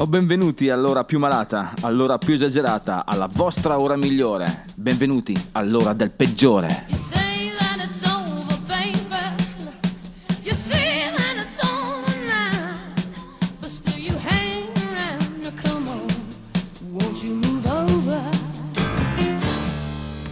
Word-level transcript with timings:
O 0.00 0.06
benvenuti 0.06 0.70
all'ora 0.70 1.04
più 1.04 1.18
malata, 1.18 1.74
all'ora 1.82 2.16
più 2.16 2.32
esagerata, 2.32 3.04
alla 3.04 3.28
vostra 3.30 3.78
ora 3.78 3.96
migliore. 3.96 4.64
Benvenuti 4.74 5.34
all'ora 5.52 5.92
del 5.92 6.10
peggiore. 6.10 6.86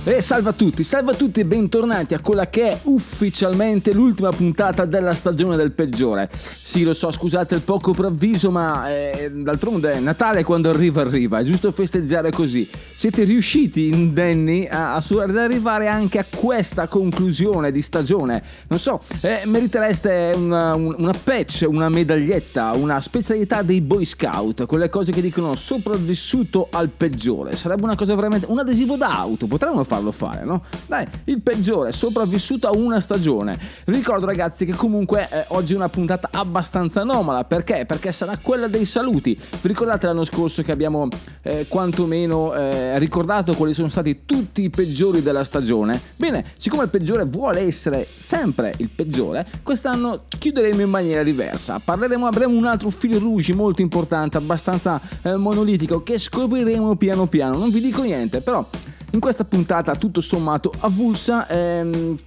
E 0.05 0.23
salve 0.23 0.49
a 0.49 0.53
tutti, 0.53 0.83
salve 0.83 1.13
a 1.13 1.15
tutti 1.15 1.41
e 1.41 1.45
bentornati 1.45 2.15
a 2.15 2.21
quella 2.21 2.49
che 2.49 2.71
è 2.71 2.81
ufficialmente 2.85 3.93
l'ultima 3.93 4.31
puntata 4.31 4.87
della 4.87 5.13
stagione 5.13 5.55
del 5.57 5.73
peggiore. 5.73 6.31
Sì, 6.69 6.83
lo 6.83 6.93
so, 6.93 7.11
scusate 7.11 7.55
il 7.55 7.63
poco 7.63 7.93
preavviso, 7.93 8.51
ma 8.51 8.91
eh, 8.91 9.31
d'altronde 9.33 10.01
Natale 10.01 10.45
quando 10.45 10.69
arriva 10.69 11.01
arriva, 11.01 11.39
è 11.39 11.43
giusto 11.43 11.73
festeggiare 11.73 12.31
così. 12.31 12.69
Siete 12.95 13.25
riusciti 13.25 13.89
indenni 13.89 14.69
a, 14.69 14.95
a 14.97 15.03
ad 15.23 15.37
arrivare 15.39 15.89
anche 15.89 16.19
a 16.19 16.27
questa 16.29 16.87
conclusione 16.87 17.73
di 17.73 17.81
stagione. 17.81 18.43
Non 18.69 18.79
so, 18.79 19.01
eh, 19.23 19.45
meritereste 19.47 20.35
una, 20.37 20.75
un- 20.75 20.95
una 20.99 21.15
patch, 21.25 21.65
una 21.67 21.89
medaglietta, 21.89 22.73
una 22.73 23.01
specialità 23.01 23.63
dei 23.63 23.81
Boy 23.81 24.05
Scout, 24.05 24.67
quelle 24.67 24.91
cose 24.91 25.11
che 25.11 25.23
dicono 25.23 25.55
sopravvissuto 25.55 26.69
al 26.71 26.91
peggiore. 26.91 27.57
Sarebbe 27.57 27.85
una 27.85 27.97
cosa 27.97 28.15
veramente... 28.15 28.45
un 28.47 28.59
adesivo 28.59 28.97
d'auto, 28.97 29.47
potremmo 29.47 29.83
farlo 29.85 30.13
fare, 30.13 30.45
no? 30.45 30.65
Dai, 30.87 31.07
il 31.25 31.41
peggiore, 31.41 31.93
sopravvissuto 31.93 32.69
a 32.69 32.77
una 32.77 33.01
stagione. 33.01 33.59
Ricordo 33.87 34.27
ragazzi 34.27 34.67
che 34.67 34.75
comunque 34.75 35.27
eh, 35.31 35.45
oggi 35.49 35.73
è 35.73 35.77
una 35.77 35.89
puntata 35.89 36.29
abbastanza 36.31 36.57
anomala, 36.95 37.45
perché? 37.45 37.85
Perché 37.87 38.13
sarà 38.13 38.39
quella 38.41 38.69
dei 38.69 38.85
saluti. 38.85 39.35
Vi 39.35 39.69
ricordate 39.69 40.07
l'anno 40.07 40.25
scorso 40.25 40.63
che 40.63 40.73
abbiamo 40.73 41.09
eh, 41.43 41.67
quantomeno 41.69 42.55
eh, 42.55 42.99
ricordato 42.99 43.55
quali 43.55 43.75
sono 43.75 43.89
stati 43.89 44.21
tutti 44.25 44.63
i 44.63 44.71
peggiori 44.71 45.23
della 45.23 45.45
stagione? 45.45 46.01
Bene, 46.17 46.53
siccome 46.59 46.85
il 46.85 46.91
peggiore 46.91 47.25
vuole 47.25 47.61
essere 47.61 48.07
sempre 48.13 48.75
il 48.79 48.89
peggiore, 48.89 49.47
quest'anno 49.63 50.25
chiuderemo 50.39 50.81
in 50.81 50.91
maniera 50.91 51.23
diversa. 51.23 51.81
Parleremo, 51.83 52.27
avremo 52.27 52.57
un 52.57 52.67
altro 52.67 52.91
fil 52.91 53.19
rouge 53.19 53.55
molto 53.55 53.83
importante, 53.83 54.37
abbastanza 54.37 55.01
eh, 55.23 55.37
monolitico, 55.37 56.03
che 56.03 56.19
scopriremo 56.19 56.97
piano 56.97 57.27
piano. 57.27 57.57
Non 57.59 57.71
vi 57.71 57.81
dico 57.81 58.03
niente, 58.03 58.41
però 58.41 58.67
in 59.13 59.21
questa 59.21 59.45
puntata 59.45 59.95
tutto 59.95 60.21
sommato 60.21 60.73
avulsa 60.81 61.49
ehm, 61.49 62.19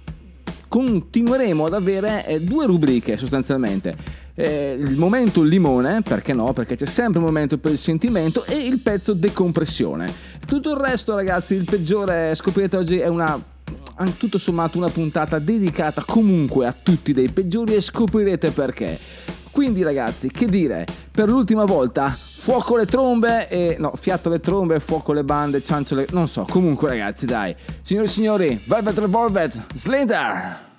continueremo 0.68 1.66
ad 1.66 1.74
avere 1.74 2.26
eh, 2.26 2.40
due 2.40 2.66
rubriche 2.66 3.16
sostanzialmente. 3.16 4.20
Eh, 4.34 4.76
il 4.78 4.96
momento 4.96 5.42
limone, 5.42 6.02
perché 6.02 6.32
no? 6.32 6.52
Perché 6.52 6.76
c'è 6.76 6.86
sempre 6.86 7.20
un 7.20 7.26
momento 7.26 7.58
per 7.58 7.72
il 7.72 7.78
sentimento 7.78 8.44
e 8.44 8.56
il 8.56 8.78
pezzo 8.78 9.12
decompressione. 9.12 10.12
Tutto 10.46 10.72
il 10.72 10.78
resto, 10.78 11.14
ragazzi, 11.14 11.54
il 11.54 11.64
peggiore, 11.64 12.34
scoprirete 12.34 12.76
oggi, 12.76 12.98
è 12.98 13.08
una 13.08 13.50
tutto 14.16 14.38
sommato 14.38 14.78
una 14.78 14.88
puntata 14.88 15.38
dedicata 15.38 16.02
comunque 16.04 16.66
a 16.66 16.74
tutti 16.80 17.12
dei 17.12 17.30
peggiori 17.30 17.74
e 17.74 17.80
scoprirete 17.80 18.50
perché. 18.50 18.98
Quindi 19.50 19.82
ragazzi, 19.82 20.30
che 20.30 20.46
dire, 20.46 20.86
per 21.10 21.28
l'ultima 21.28 21.64
volta, 21.64 22.08
fuoco 22.08 22.76
le 22.76 22.86
trombe 22.86 23.48
e... 23.48 23.76
no, 23.78 23.92
fiato 23.94 24.30
le 24.30 24.40
trombe, 24.40 24.80
fuoco 24.80 25.12
le 25.12 25.24
bande, 25.24 25.62
cianciole... 25.62 26.06
non 26.10 26.26
so, 26.26 26.46
comunque 26.48 26.88
ragazzi, 26.88 27.26
dai. 27.26 27.54
Signori 27.82 28.06
e 28.06 28.10
signori, 28.10 28.60
Velvet 28.66 28.98
Revolvet, 28.98 29.62
Slither! 29.74 30.71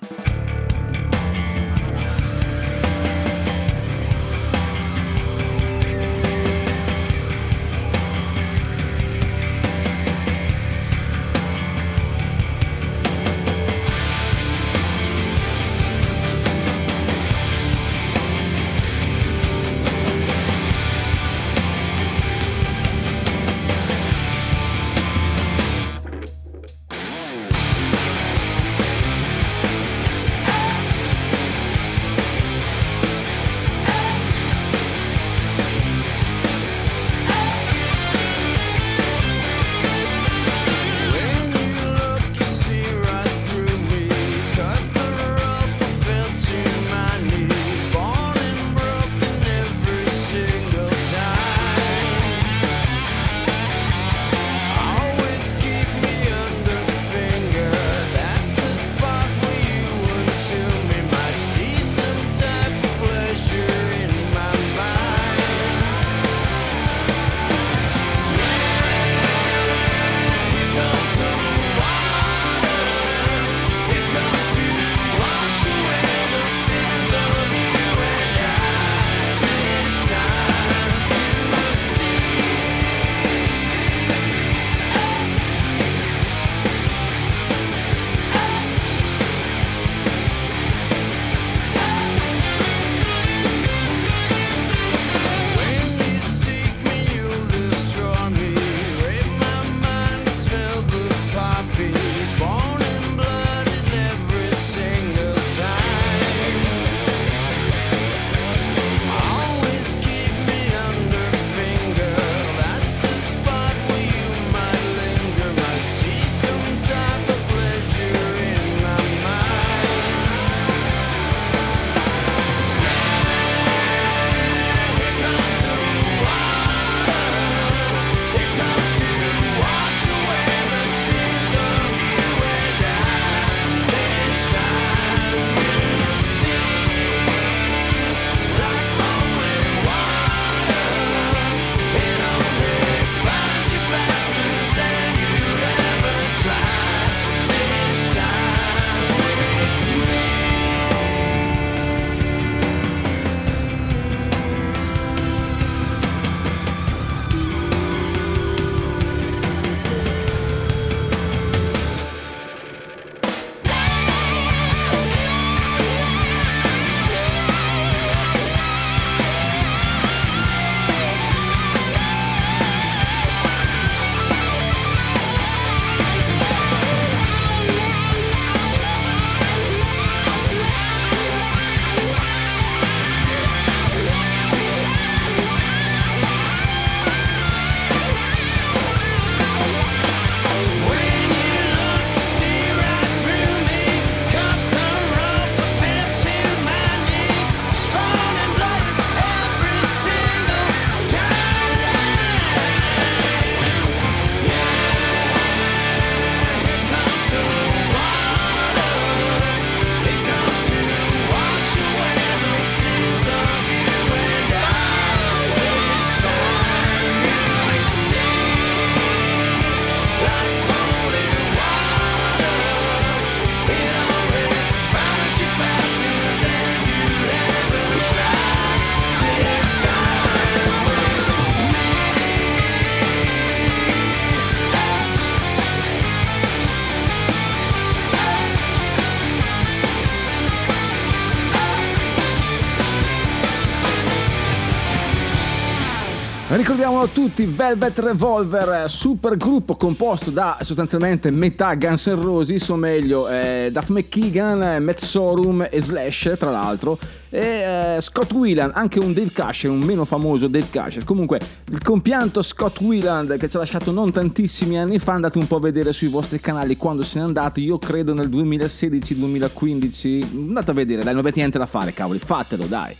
Ricordiamolo 246.46 247.04
a 247.04 247.08
tutti, 247.08 247.46
Velvet 247.46 247.98
Revolver, 248.00 248.90
super 248.90 249.34
gruppo 249.38 249.76
composto 249.76 250.30
da 250.30 250.58
sostanzialmente 250.60 251.30
metà 251.30 251.74
Guns 251.74 252.06
N' 252.06 252.20
Roses, 252.20 252.68
o 252.68 252.76
meglio 252.76 253.30
eh, 253.30 253.70
Duff 253.72 253.88
McKeegan, 253.88 254.82
Matt 254.82 254.98
Sorum 254.98 255.66
e 255.70 255.80
Slash 255.80 256.34
tra 256.38 256.50
l'altro, 256.50 256.98
e 257.30 257.94
eh, 257.96 258.00
Scott 258.02 258.30
Whelan, 258.32 258.72
anche 258.74 258.98
un 258.98 259.14
Dave 259.14 259.32
Casher, 259.32 259.70
un 259.70 259.80
meno 259.80 260.04
famoso 260.04 260.46
Dave 260.46 260.68
Casher. 260.68 261.04
Comunque 261.04 261.40
il 261.70 261.82
compianto 261.82 262.42
Scott 262.42 262.78
Whelan 262.78 263.36
che 263.38 263.48
ci 263.48 263.56
ha 263.56 263.60
lasciato 263.60 263.90
non 263.90 264.12
tantissimi 264.12 264.78
anni 264.78 264.98
fa, 264.98 265.14
andate 265.14 265.38
un 265.38 265.46
po' 265.46 265.56
a 265.56 265.60
vedere 265.60 265.94
sui 265.94 266.08
vostri 266.08 266.40
canali 266.40 266.76
quando 266.76 267.04
se 267.04 267.20
n'è 267.20 267.24
andato, 267.24 267.58
io 267.58 267.78
credo 267.78 268.12
nel 268.12 268.28
2016-2015, 268.28 270.34
andate 270.34 270.70
a 270.70 270.74
vedere, 270.74 271.02
dai 271.02 271.14
non 271.14 271.22
avete 271.22 271.38
niente 271.38 271.56
da 271.56 271.64
fare 271.64 271.94
cavoli, 271.94 272.18
fatelo 272.18 272.66
dai. 272.66 272.94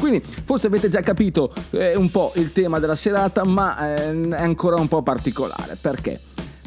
Quindi 0.00 0.22
forse 0.44 0.66
avete 0.66 0.88
già 0.88 1.02
capito 1.02 1.52
eh, 1.72 1.94
un 1.94 2.10
po' 2.10 2.32
il 2.36 2.52
tema 2.52 2.78
della 2.78 2.94
serata, 2.94 3.44
ma 3.44 3.94
eh, 3.94 4.28
è 4.30 4.42
ancora 4.42 4.76
un 4.76 4.88
po' 4.88 5.02
particolare. 5.02 5.76
Perché? 5.78 6.20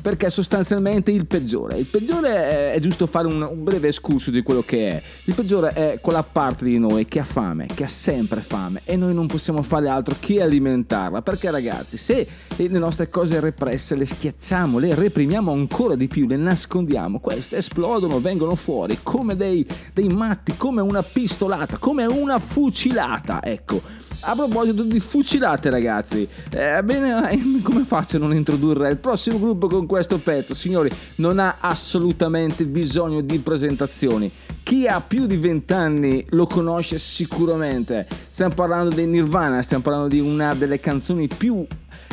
Perché 0.03 0.29
sostanzialmente 0.29 1.11
il 1.11 1.25
peggiore. 1.25 1.77
Il 1.77 1.85
peggiore 1.85 2.29
è, 2.33 2.71
è 2.73 2.79
giusto 2.79 3.07
fare 3.07 3.25
un, 3.25 3.41
un 3.41 3.63
breve 3.63 3.87
escurso 3.87 4.31
di 4.31 4.41
quello 4.41 4.61
che 4.61 4.91
è. 4.91 5.01
Il 5.23 5.33
peggiore 5.33 5.71
è 5.71 5.99
quella 6.01 6.23
parte 6.23 6.65
di 6.65 6.77
noi 6.77 7.05
che 7.05 7.19
ha 7.19 7.23
fame, 7.23 7.67
che 7.73 7.85
ha 7.85 7.87
sempre 7.87 8.41
fame 8.41 8.81
e 8.83 8.97
noi 8.97 9.13
non 9.13 9.27
possiamo 9.27 9.61
fare 9.61 9.87
altro 9.87 10.17
che 10.19 10.41
alimentarla. 10.41 11.21
Perché 11.21 11.49
ragazzi, 11.49 11.95
se 11.95 12.27
le 12.57 12.67
nostre 12.67 13.09
cose 13.09 13.39
represse 13.39 13.95
le 13.95 14.03
schiacciamo, 14.03 14.77
le 14.77 14.93
reprimiamo 14.93 15.53
ancora 15.53 15.95
di 15.95 16.09
più, 16.09 16.27
le 16.27 16.35
nascondiamo, 16.35 17.21
queste 17.21 17.55
esplodono, 17.55 18.19
vengono 18.19 18.55
fuori 18.55 18.99
come 19.01 19.37
dei, 19.37 19.65
dei 19.93 20.09
matti, 20.09 20.57
come 20.57 20.81
una 20.81 21.01
pistolata, 21.01 21.77
come 21.77 22.03
una 22.05 22.39
fucilata. 22.39 23.41
Ecco. 23.41 23.81
A 24.25 24.35
proposito 24.35 24.83
di 24.83 25.01
fucilate, 25.01 25.69
ragazzi, 25.69 26.25
eh, 26.51 26.81
bene, 26.81 27.29
eh, 27.29 27.41
come 27.61 27.83
faccio 27.83 28.15
a 28.15 28.19
non 28.19 28.33
introdurre 28.33 28.89
il 28.89 28.95
prossimo 28.95 29.37
gruppo 29.37 29.67
con 29.67 29.85
questo 29.85 30.17
pezzo? 30.17 30.53
Signori, 30.53 30.89
non 31.15 31.39
ha 31.39 31.57
assolutamente 31.59 32.63
bisogno 32.63 33.19
di 33.19 33.39
presentazioni. 33.39 34.31
Chi 34.63 34.87
ha 34.87 35.01
più 35.01 35.25
di 35.25 35.35
20 35.35 35.73
anni 35.73 36.25
lo 36.29 36.47
conosce 36.47 36.99
sicuramente. 36.99 38.07
Stiamo 38.29 38.53
parlando 38.53 38.95
dei 38.95 39.07
Nirvana, 39.07 39.61
stiamo 39.61 39.83
parlando 39.83 40.07
di 40.07 40.21
una 40.21 40.53
delle 40.53 40.79
canzoni 40.79 41.27
più 41.27 41.65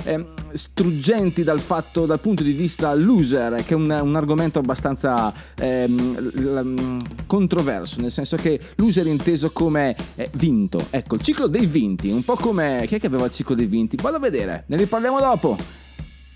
eh, 0.05 0.26
struggenti 0.52 1.43
dal, 1.43 1.61
fatto, 1.61 2.06
dal 2.06 2.20
punto 2.20 2.43
di 2.43 2.52
vista 2.52 2.94
loser, 2.94 3.64
che 3.64 3.75
è 3.75 3.76
un, 3.76 3.91
un 3.91 4.17
argomento 4.17 4.58
abbastanza 4.58 5.32
l- 5.56 6.97
controverso, 7.26 8.00
nel 8.00 8.11
senso 8.11 8.37
che 8.37 8.61
loser 8.76 9.06
inteso 9.06 9.50
come 9.50 9.97
eh, 10.17 10.31
vinto. 10.35 10.79
Ecco, 10.91 11.14
il 11.17 11.23
ciclo 11.23 11.47
dei 11.47 11.67
vinti, 11.67 12.11
un 12.11 12.25
po' 12.25 12.37
come... 12.37 12.85
Chi 12.87 12.97
è 12.97 13.00
che 13.00 13.06
aveva 13.06 13.26
il 13.26 13.31
ciclo 13.31 13.55
dei 13.55 13.67
vinti? 13.67 13.97
Vado 14.00 14.17
a 14.17 14.20
vedere, 14.20 14.64
ne 14.67 14.76
riparliamo 14.76 15.19
dopo. 15.19 15.56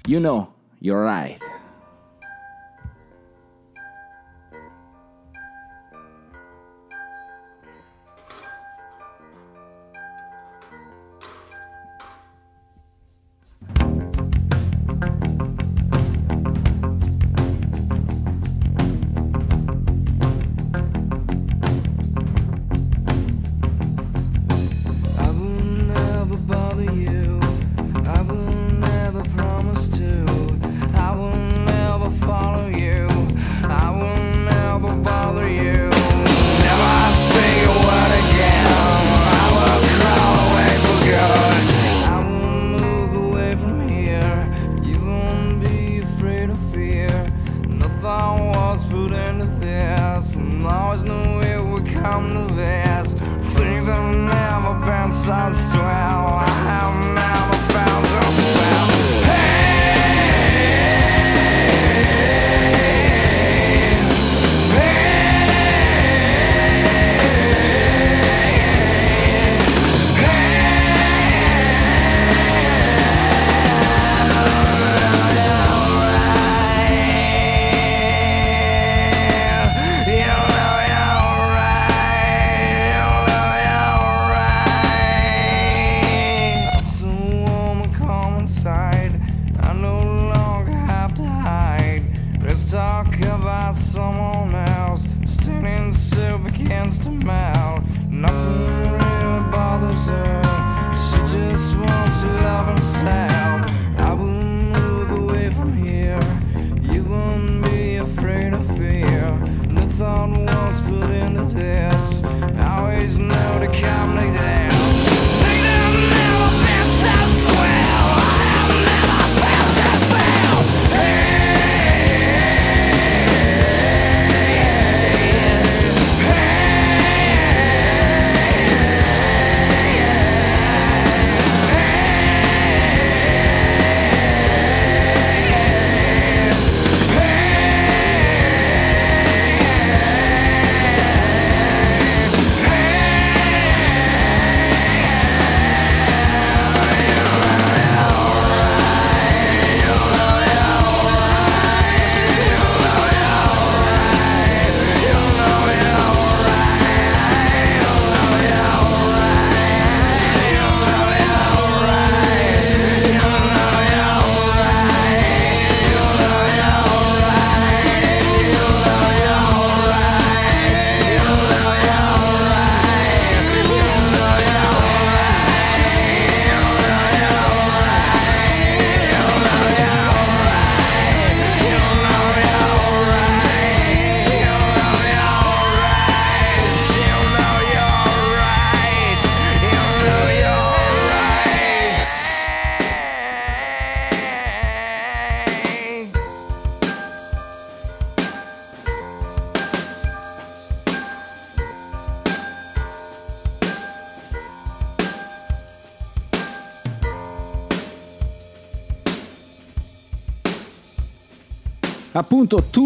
You 0.06 0.20
know, 0.20 0.52
you're 0.80 1.04
right. 1.04 1.38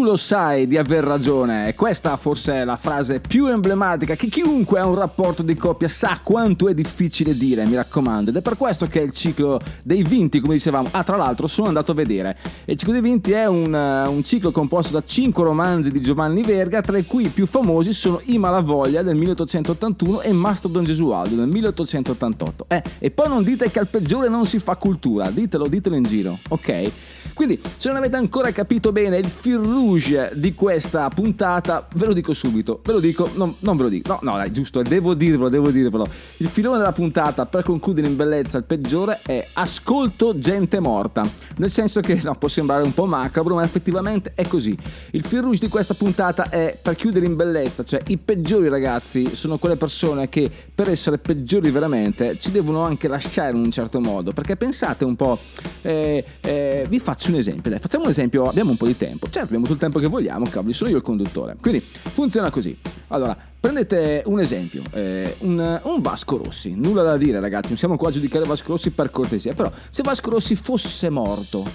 Lo 0.09 0.17
sai 0.17 0.65
di 0.65 0.75
aver 0.75 1.03
ragione, 1.03 1.75
questa 1.75 2.17
forse 2.17 2.53
è 2.53 2.65
la 2.65 2.77
frase 2.77 3.19
più 3.19 3.45
emblematica 3.45 4.15
che 4.15 4.25
chiunque 4.25 4.79
ha 4.79 4.87
un 4.87 4.95
rapporto 4.95 5.43
di 5.43 5.53
coppia 5.53 5.87
sa 5.87 6.19
quanto 6.23 6.67
è 6.67 6.73
difficile 6.73 7.37
dire, 7.37 7.63
mi 7.65 7.75
raccomando. 7.75 8.31
Ed 8.31 8.37
è 8.37 8.41
per 8.41 8.57
questo 8.57 8.87
che 8.87 9.01
il 9.01 9.11
ciclo 9.11 9.61
dei 9.83 10.01
vinti, 10.01 10.39
come 10.39 10.55
dicevamo, 10.55 10.87
ah 10.89 11.03
tra 11.03 11.15
l'altro 11.15 11.45
sono 11.45 11.67
andato 11.67 11.91
a 11.91 11.93
vedere. 11.93 12.35
Il 12.65 12.75
ciclo 12.75 12.93
dei 12.93 13.03
vinti 13.03 13.33
è 13.33 13.45
un, 13.45 13.75
eh, 13.75 14.07
un 14.07 14.23
ciclo 14.23 14.49
composto 14.49 14.93
da 14.93 15.03
cinque 15.05 15.43
romanzi 15.43 15.91
di 15.91 16.01
Giovanni 16.01 16.41
Verga, 16.41 16.81
tra 16.81 16.97
i 16.97 17.05
cui 17.05 17.27
più 17.27 17.45
famosi 17.45 17.93
sono 17.93 18.19
I 18.25 18.39
Malavoglia 18.39 19.03
del 19.03 19.15
1881 19.15 20.21
e 20.21 20.31
Mastro 20.31 20.69
Don 20.69 20.85
Gesualdo 20.85 21.35
del 21.35 21.47
1888. 21.47 22.65
Eh, 22.67 22.81
e 22.97 23.11
poi 23.11 23.27
non 23.27 23.43
dite 23.43 23.69
che 23.69 23.77
al 23.77 23.87
peggiore 23.87 24.27
non 24.27 24.47
si 24.47 24.57
fa 24.57 24.75
cultura, 24.75 25.29
ditelo, 25.29 25.67
ditelo 25.67 25.95
in 25.95 26.03
giro, 26.03 26.39
ok? 26.49 26.91
Quindi, 27.39 27.61
se 27.77 27.87
non 27.87 27.97
avete 27.97 28.17
ancora 28.17 28.51
capito 28.51 28.91
bene 28.91 29.17
il 29.17 29.27
fil 29.27 29.59
rouge 29.99 30.31
di 30.35 30.53
questa 30.53 31.09
puntata, 31.09 31.85
ve 31.93 32.05
lo 32.05 32.13
dico 32.13 32.33
subito, 32.33 32.79
ve 32.83 32.93
lo 32.93 32.99
dico, 32.99 33.29
non, 33.35 33.55
non 33.59 33.75
ve 33.75 33.83
lo 33.83 33.89
dico, 33.89 34.19
no, 34.21 34.31
no, 34.31 34.37
dai, 34.37 34.51
giusto, 34.51 34.81
devo 34.81 35.13
dirvelo, 35.13 35.49
devo 35.49 35.69
dirvelo. 35.69 36.07
Il 36.37 36.47
filone 36.47 36.77
della 36.77 36.93
puntata, 36.93 37.45
per 37.45 37.63
concludere 37.63 38.07
in 38.07 38.15
bellezza 38.15 38.57
il 38.57 38.63
peggiore, 38.63 39.19
è 39.25 39.45
ascolto 39.53 40.39
gente 40.39 40.79
morta. 40.79 41.27
Nel 41.57 41.69
senso 41.69 41.99
che, 41.99 42.19
no, 42.23 42.35
può 42.35 42.47
sembrare 42.47 42.83
un 42.83 42.93
po' 42.93 43.05
macabro, 43.05 43.55
ma 43.55 43.63
effettivamente 43.63 44.31
è 44.33 44.47
così. 44.47 44.75
Il 45.11 45.25
fil 45.25 45.41
rouge 45.41 45.59
di 45.59 45.67
questa 45.67 45.93
puntata 45.93 46.49
è 46.49 46.77
per 46.81 46.95
chiudere 46.95 47.25
in 47.25 47.35
bellezza, 47.35 47.83
cioè 47.83 48.01
i 48.07 48.17
peggiori 48.17 48.69
ragazzi 48.69 49.35
sono 49.35 49.57
quelle 49.57 49.75
persone 49.75 50.29
che 50.29 50.49
per 50.73 50.89
essere 50.89 51.17
peggiori 51.17 51.69
veramente 51.69 52.37
ci 52.39 52.51
devono 52.51 52.83
anche 52.83 53.07
lasciare 53.07 53.51
in 53.51 53.63
un 53.63 53.71
certo 53.71 53.99
modo, 53.99 54.31
perché 54.31 54.55
pensate 54.55 55.03
un 55.03 55.15
po', 55.15 55.37
eh, 55.81 56.23
eh, 56.39 56.85
vi 56.87 56.99
faccio 56.99 57.29
un 57.29 57.35
esempio, 57.35 57.69
dai, 57.69 57.79
facciamo 57.79 58.05
un 58.05 58.09
esempio, 58.09 58.43
abbiamo 58.43 58.71
un 58.71 58.77
po' 58.77 58.85
di 58.85 58.95
tempo, 58.95 59.27
certo 59.29 59.49
abbiamo 59.49 59.63
tutto 59.65 59.73
il 59.73 59.79
tempo 59.79 59.88
che 59.97 60.07
vogliamo, 60.07 60.45
cavoli, 60.45 60.73
sono 60.73 60.91
io 60.91 60.97
il 60.97 61.01
conduttore. 61.01 61.55
Quindi 61.59 61.79
funziona 61.79 62.51
così. 62.51 62.77
Allora, 63.07 63.35
prendete 63.59 64.21
un 64.25 64.39
esempio, 64.39 64.83
eh, 64.91 65.35
un, 65.39 65.79
un 65.83 66.01
Vasco 66.01 66.37
Rossi, 66.37 66.75
nulla 66.75 67.01
da 67.01 67.17
dire 67.17 67.39
ragazzi, 67.39 67.69
non 67.69 67.77
siamo 67.77 67.97
qua 67.97 68.09
a 68.09 68.11
giudicare 68.11 68.45
Vasco 68.45 68.73
Rossi 68.73 68.91
per 68.91 69.09
cortesia, 69.09 69.53
però 69.53 69.71
se 69.89 70.03
Vasco 70.03 70.29
Rossi 70.29 70.55
fosse 70.55 71.09
morto, 71.09 71.65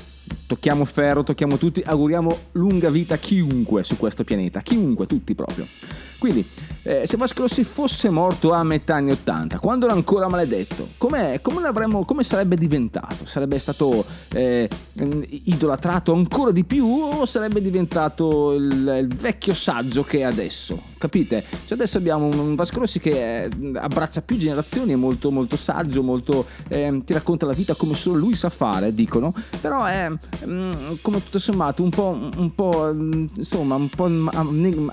tocchiamo 0.47 0.85
ferro, 0.85 1.25
tocchiamo 1.25 1.59
tutti, 1.59 1.83
auguriamo 1.85 2.38
lunga 2.52 2.90
vita 2.90 3.14
a 3.14 3.18
chiunque 3.18 3.83
su 3.83 3.97
questo 3.97 4.23
pianeta, 4.23 4.61
chiunque, 4.61 5.06
tutti 5.06 5.35
proprio. 5.35 5.66
Quindi, 6.25 6.49
eh, 6.85 7.07
se 7.07 7.19
Vasco 7.19 7.43
Rossi 7.43 7.64
fosse 7.64 8.09
morto 8.09 8.52
a 8.54 8.64
metà 8.64 8.95
anni 8.95 9.11
80, 9.11 9.59
quando 9.59 9.85
era 9.85 9.95
ancora 9.95 10.26
maledetto, 10.26 10.88
come, 10.97 11.38
sarebbe 12.21 12.57
diventato? 12.57 13.26
Sarebbe 13.26 13.59
stato 13.59 14.02
eh, 14.33 14.66
idolatrato 15.45 16.14
ancora 16.14 16.50
di 16.50 16.64
più 16.64 16.87
o 16.87 17.26
sarebbe 17.26 17.61
diventato 17.61 18.54
il, 18.54 19.00
il 19.02 19.14
vecchio 19.14 19.52
saggio 19.52 20.02
che 20.02 20.21
è 20.21 20.23
adesso? 20.23 20.81
Capite? 20.97 21.45
Cioè 21.66 21.76
adesso 21.76 21.99
abbiamo 21.99 22.25
un, 22.25 22.38
un 22.38 22.54
Vasco 22.54 22.78
Rossi 22.78 23.00
che 23.00 23.45
eh, 23.45 23.50
abbraccia 23.75 24.23
più 24.23 24.38
generazioni, 24.38 24.93
è 24.93 24.97
molto, 24.97 25.31
molto 25.31 25.59
saggio, 25.59 26.02
molto, 26.02 26.47
eh, 26.69 27.02
ti 27.04 27.12
racconta 27.12 27.45
la 27.45 27.52
vita 27.52 27.75
come 27.75 27.93
solo 27.93 28.16
lui 28.16 28.35
sa 28.35 28.49
fare, 28.49 28.95
dicono, 28.95 29.35
però 29.61 29.85
è 29.85 30.11
mm, 30.47 30.95
come 31.02 31.23
tutto 31.23 31.38
sommato 31.38 31.83
un 31.83 31.90
po', 31.90 32.19
un 32.37 32.54
po' 32.54 32.90
mm, 32.95 33.26
insomma, 33.37 33.75
un 33.75 33.90
po' 33.90 34.09
mm, 34.09 34.88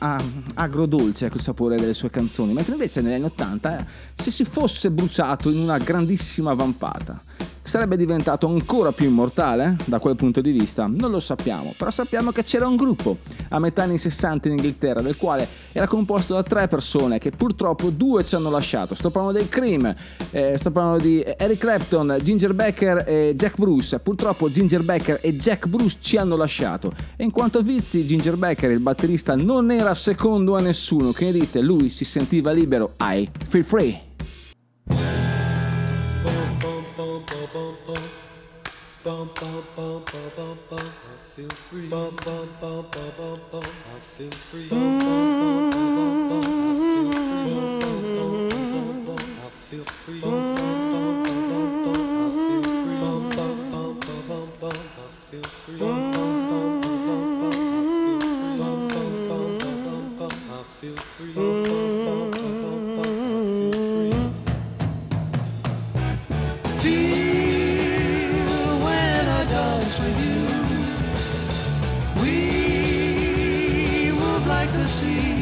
agrodolce 0.56 1.21
ecco 1.26 1.38
il 1.38 1.42
sapore 1.42 1.78
delle 1.78 1.94
sue 1.94 2.10
canzoni, 2.10 2.54
mentre 2.54 2.74
invece 2.74 3.02
negli 3.02 3.14
anni 3.14 3.26
80 3.26 3.78
eh, 3.78 3.86
se 4.16 4.32
si 4.32 4.44
fosse 4.44 4.92
bruciato 4.92 5.50
in 5.50 5.60
una 5.60 5.78
grandissima 5.78 6.54
vampata 6.54 7.24
sarebbe 7.64 7.96
diventato 7.96 8.48
ancora 8.48 8.92
più 8.92 9.08
immortale 9.08 9.78
da 9.86 10.00
quel 10.00 10.16
punto 10.16 10.42
di 10.42 10.52
vista? 10.52 10.88
Non 10.88 11.12
lo 11.12 11.20
sappiamo, 11.20 11.74
però 11.78 11.92
sappiamo 11.92 12.32
che 12.32 12.44
c'era 12.44 12.68
un 12.68 12.76
gruppo 12.76 13.18
a 13.50 13.60
metà 13.60 13.84
anni 13.84 13.98
60 13.98 14.48
in 14.48 14.56
Inghilterra 14.56 15.02
del 15.02 15.16
quale 15.16 15.48
era 15.72 15.88
composto 15.88 16.34
da 16.34 16.44
tre 16.44 16.68
persone 16.68 17.20
che 17.20 17.32
purtroppo 17.32 17.90
due 17.90 18.26
ci 18.26 18.36
hanno 18.36 18.50
lasciato. 18.50 18.96
Sto 18.96 19.10
parlando 19.10 19.38
del 19.40 19.48
Cream, 19.48 19.94
eh, 20.32 20.58
sto 20.58 20.72
parlando 20.72 21.04
di 21.04 21.24
Eric 21.38 21.60
Clapton, 21.60 22.18
Ginger 22.22 22.54
Becker 22.54 23.06
e 23.08 23.36
Jack 23.36 23.58
Bruce. 23.58 24.00
Purtroppo 24.00 24.50
Ginger 24.50 24.84
Becker 24.84 25.20
e 25.22 25.36
Jack 25.38 25.68
Bruce 25.68 25.98
ci 26.00 26.18
hanno 26.18 26.36
lasciato 26.36 26.92
e 27.16 27.24
in 27.24 27.32
quanto 27.32 27.62
vizi 27.62 28.06
Ginger 28.06 28.36
Becker, 28.36 28.72
il 28.72 28.80
batterista, 28.80 29.36
non 29.36 29.72
era 29.72 29.94
secondo 29.94 30.58
a 30.58 30.62
nessuno. 30.62 31.01
Che 31.10 31.26
ne 31.26 31.32
dite? 31.32 31.62
Lui 31.62 31.90
si 31.90 32.06
sentiva 32.06 32.52
libero. 32.52 32.94
I 33.02 33.30
feel 33.48 33.64
free. 33.64 34.02
Feel 47.42 47.81
like 74.62 74.72
the 74.74 74.88
sea. 74.88 75.41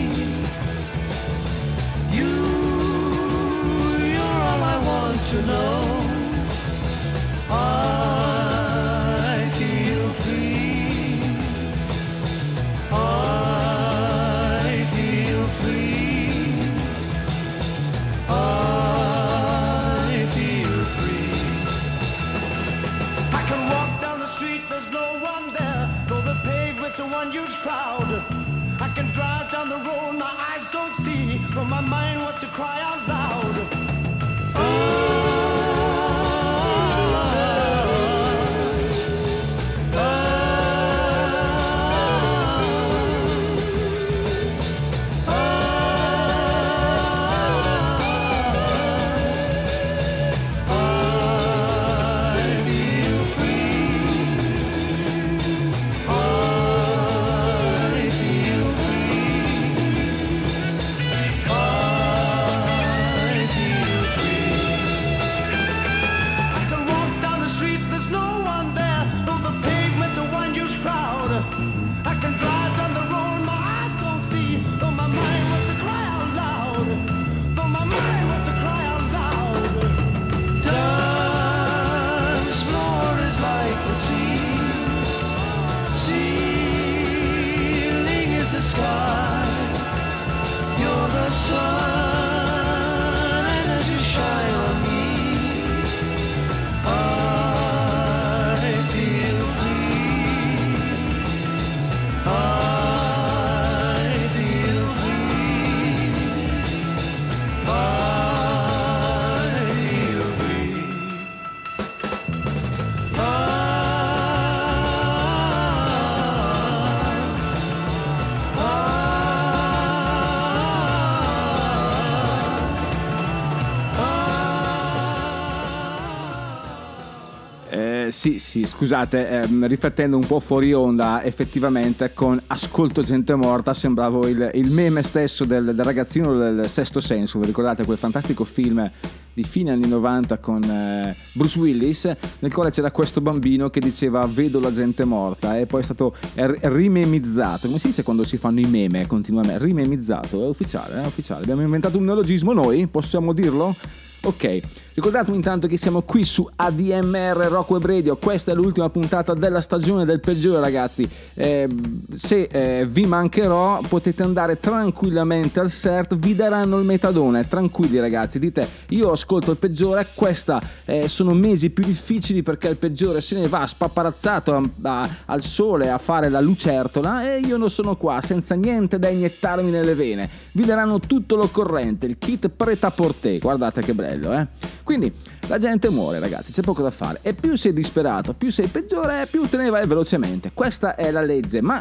Sì, 128.12 128.40
sì, 128.40 128.66
scusate, 128.66 129.30
ehm, 129.30 129.68
riflettendo 129.68 130.18
un 130.18 130.26
po' 130.26 130.40
fuori 130.40 130.74
onda, 130.74 131.24
effettivamente 131.24 132.14
con 132.14 132.42
Ascolto 132.48 133.02
gente 133.02 133.36
morta 133.36 133.74
sembravo 133.74 134.28
il, 134.28 134.52
il 134.54 134.72
meme 134.72 135.02
stesso 135.02 135.46
del, 135.46 135.74
del 135.74 135.86
ragazzino 135.86 136.38
del 136.38 136.70
Sesto 136.70 137.00
Senso, 137.00 137.40
vi 137.40 137.48
ricordate 137.48 137.86
quel 137.86 137.98
fantastico 137.98 138.44
film 138.44 138.90
di 139.34 139.44
fine 139.44 139.72
anni 139.72 139.88
90 139.88 140.38
con 140.40 140.64
eh, 140.64 141.16
Bruce 141.34 141.58
Willis, 141.60 142.12
nel 142.40 142.54
quale 142.54 142.72
c'era 142.72 142.92
questo 142.92 143.22
bambino 143.22 143.70
che 143.70 143.80
diceva 143.80 144.26
vedo 144.26 144.60
la 144.60 144.72
gente 144.72 145.06
morta 145.06 145.58
e 145.58 145.66
poi 145.66 145.82
è 145.82 145.84
stato 145.84 146.16
r- 146.36 146.58
rimemizzato, 146.62 147.68
come 147.68 147.80
si 147.80 147.88
dice 147.88 148.04
quando 148.04 148.24
si 148.24 148.38
fanno 148.38 148.60
i 148.60 148.66
meme 148.66 149.08
continuamente? 149.08 149.58
Rimemizzato, 149.64 150.44
è 150.44 150.48
ufficiale, 150.48 151.02
è 151.02 151.06
ufficiale, 151.06 151.44
abbiamo 151.44 151.62
inventato 151.62 151.98
un 151.98 152.06
neologismo 152.06 152.54
noi, 152.54 152.88
possiamo 152.88 153.34
dirlo? 153.34 153.76
Ok, 154.22 154.60
ricordatevi 155.00 155.38
intanto 155.38 155.68
che 155.68 155.78
siamo 155.78 156.02
qui 156.02 156.26
su 156.26 156.48
ADMR 156.58 157.48
Rock 157.50 157.70
Web 157.70 157.86
Radio, 157.86 158.18
questa 158.18 158.52
è 158.52 158.54
l'ultima 158.56 158.90
puntata 158.90 159.34
della 159.34 159.62
stagione 159.62 160.04
del 160.04 160.20
peggiore 160.20 160.60
ragazzi, 160.60 161.08
Eh, 161.34 161.68
se 162.14 162.50
eh, 162.52 162.86
vi 162.86 163.06
mancherò 163.06 163.80
potete 163.88 164.24
andare 164.24 164.60
tranquillamente 164.60 165.62
al 165.62 165.72
CERT, 165.72 166.16
vi 166.18 166.36
daranno 166.36 166.78
il 166.78 166.84
metadone, 166.86 167.48
tranquilli 167.48 167.98
ragazzi, 167.98 168.40
dite 168.40 168.68
io 168.90 169.12
ascolto 169.12 169.52
il 169.52 169.58
peggiore, 169.58 170.08
questa 170.14 170.62
eh, 170.84 171.08
sono 171.08 171.34
mesi 171.34 171.70
più 171.70 171.86
difficili 171.86 172.44
perché 172.44 172.68
il 172.68 172.76
peggiore 172.78 173.22
se 173.22 173.40
ne 173.40 173.48
va 173.48 173.66
spaparazzato 173.66 174.54
a- 174.54 174.64
a- 174.82 175.10
al 175.28 175.44
sole 175.44 175.90
a 175.90 175.98
fare 175.98 176.28
la 176.30 176.42
lucertola 176.42 177.24
e 177.24 177.40
io 177.40 177.56
non 177.56 177.70
sono 177.70 177.96
qua 177.96 178.20
senza 178.20 178.56
niente 178.56 179.00
da 179.00 179.08
iniettarmi 179.08 179.72
nelle 179.72 179.96
vene, 179.96 180.30
vi 180.52 180.66
daranno 180.66 181.00
tutto 181.00 181.38
l'occorrente, 181.38 182.06
il 182.06 182.18
kit 182.18 182.50
prêt-à-porter, 182.50 183.38
guardate 183.40 183.82
che 183.82 183.94
bello 183.94 184.34
eh. 184.34 184.48
Quindi 184.90 185.14
la 185.50 185.60
gente 185.60 185.92
muore 185.92 186.18
ragazzi, 186.18 186.52
c'è 186.52 186.64
poco 186.64 186.82
da 186.82 186.90
fare 186.90 187.20
e 187.22 187.36
più 187.36 187.56
sei 187.56 187.74
disperato, 187.74 188.34
più 188.34 188.50
sei 188.52 188.66
peggiore, 188.66 189.28
più 189.30 189.48
te 189.48 189.58
ne 189.58 189.70
vai 189.70 189.86
velocemente, 189.86 190.50
questa 190.52 190.96
è 190.96 191.12
la 191.12 191.22
legge, 191.22 191.62
ma 191.62 191.80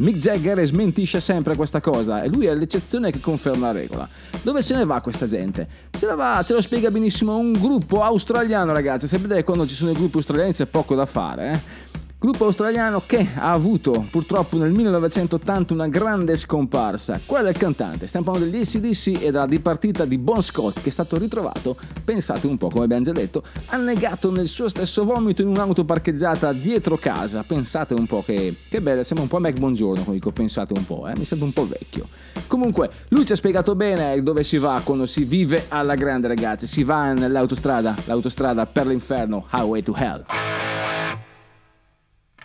Mick 0.00 0.18
Jagger 0.18 0.62
smentisce 0.66 1.22
sempre 1.22 1.56
questa 1.56 1.80
cosa 1.80 2.20
e 2.20 2.28
lui 2.28 2.44
è 2.44 2.54
l'eccezione 2.54 3.10
che 3.10 3.18
conferma 3.18 3.68
la 3.68 3.72
regola. 3.72 4.06
Dove 4.42 4.60
se 4.60 4.74
ne 4.74 4.84
va 4.84 5.00
questa 5.00 5.26
gente? 5.26 5.66
Ce 5.98 6.04
la 6.04 6.14
va, 6.14 6.42
ce 6.46 6.52
lo 6.52 6.60
spiega 6.60 6.90
benissimo 6.90 7.34
un 7.38 7.52
gruppo 7.52 8.02
australiano 8.02 8.74
ragazzi, 8.74 9.08
sapete 9.08 9.42
quando 9.42 9.66
ci 9.66 9.74
sono 9.74 9.92
i 9.92 9.94
gruppi 9.94 10.18
australiani 10.18 10.52
c'è 10.52 10.66
poco 10.66 10.94
da 10.94 11.06
fare 11.06 11.52
eh? 11.52 12.08
Gruppo 12.22 12.44
australiano 12.44 13.02
che 13.06 13.28
ha 13.34 13.50
avuto 13.50 14.06
purtroppo 14.10 14.58
nel 14.58 14.72
1980 14.72 15.72
una 15.72 15.88
grande 15.88 16.36
scomparsa, 16.36 17.18
quella 17.24 17.44
del 17.44 17.56
cantante. 17.56 18.06
Stiamo 18.06 18.26
parlando 18.26 18.50
degli 18.50 18.60
ACDC 18.60 19.22
e 19.22 19.30
della 19.30 19.46
dipartita 19.46 20.04
di 20.04 20.18
Bon 20.18 20.42
Scott 20.42 20.82
che 20.82 20.90
è 20.90 20.92
stato 20.92 21.16
ritrovato, 21.16 21.78
pensate 22.04 22.46
un 22.46 22.58
po' 22.58 22.68
come 22.68 22.84
abbiamo 22.84 23.04
già 23.04 23.12
detto, 23.12 23.42
annegato 23.68 24.30
nel 24.30 24.48
suo 24.48 24.68
stesso 24.68 25.02
vomito 25.06 25.40
in 25.40 25.48
un'auto 25.48 25.86
parcheggiata 25.86 26.52
dietro 26.52 26.98
casa. 26.98 27.42
Pensate 27.42 27.94
un 27.94 28.06
po' 28.06 28.22
che, 28.22 28.54
che 28.68 28.82
bello, 28.82 29.02
sembra 29.02 29.22
un 29.22 29.30
po' 29.30 29.40
Mac 29.40 29.58
Buongiorno, 29.58 30.04
come 30.04 30.16
dico 30.16 30.30
pensate 30.30 30.74
un 30.76 30.84
po', 30.84 31.08
eh? 31.08 31.16
mi 31.16 31.24
sembra 31.24 31.46
un 31.46 31.54
po' 31.54 31.66
vecchio. 31.66 32.06
Comunque, 32.46 32.90
lui 33.08 33.24
ci 33.24 33.32
ha 33.32 33.36
spiegato 33.36 33.74
bene 33.74 34.22
dove 34.22 34.44
si 34.44 34.58
va 34.58 34.78
quando 34.84 35.06
si 35.06 35.24
vive 35.24 35.64
alla 35.68 35.94
grande 35.94 36.28
ragazzi, 36.28 36.66
si 36.66 36.84
va 36.84 37.14
nell'autostrada, 37.14 37.96
l'autostrada 38.04 38.66
per 38.66 38.86
l'inferno, 38.86 39.46
Highway 39.50 39.82
to 39.82 39.94
Hell. 39.96 40.24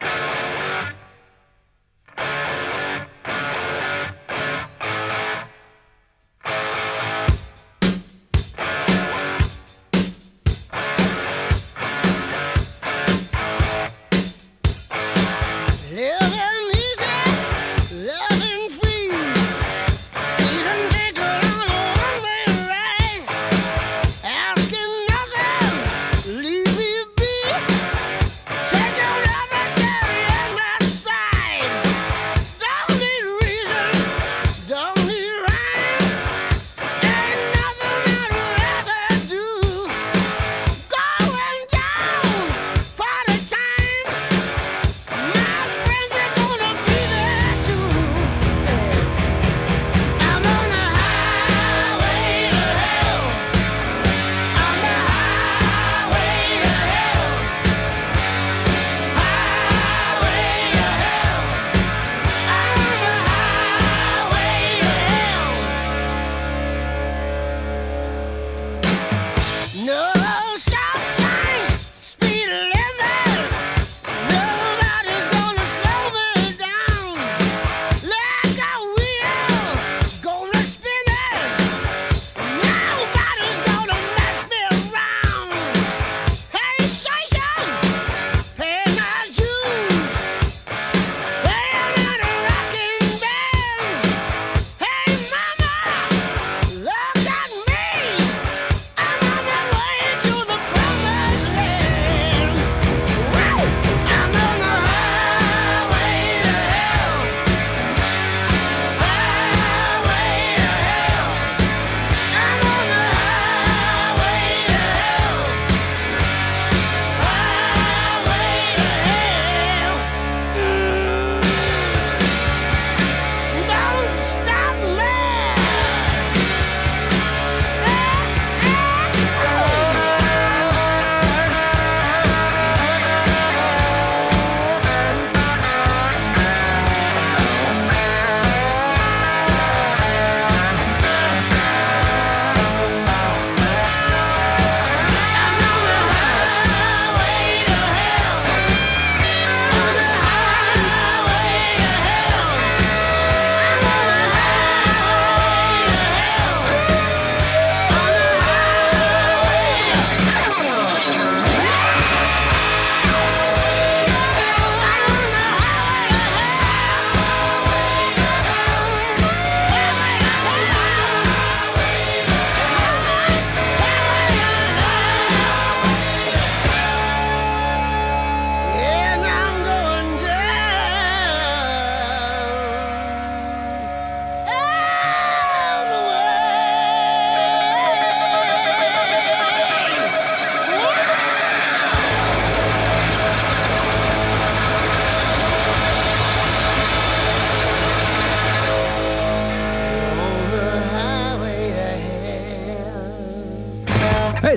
Thank 0.02 0.40
you. 0.40 0.45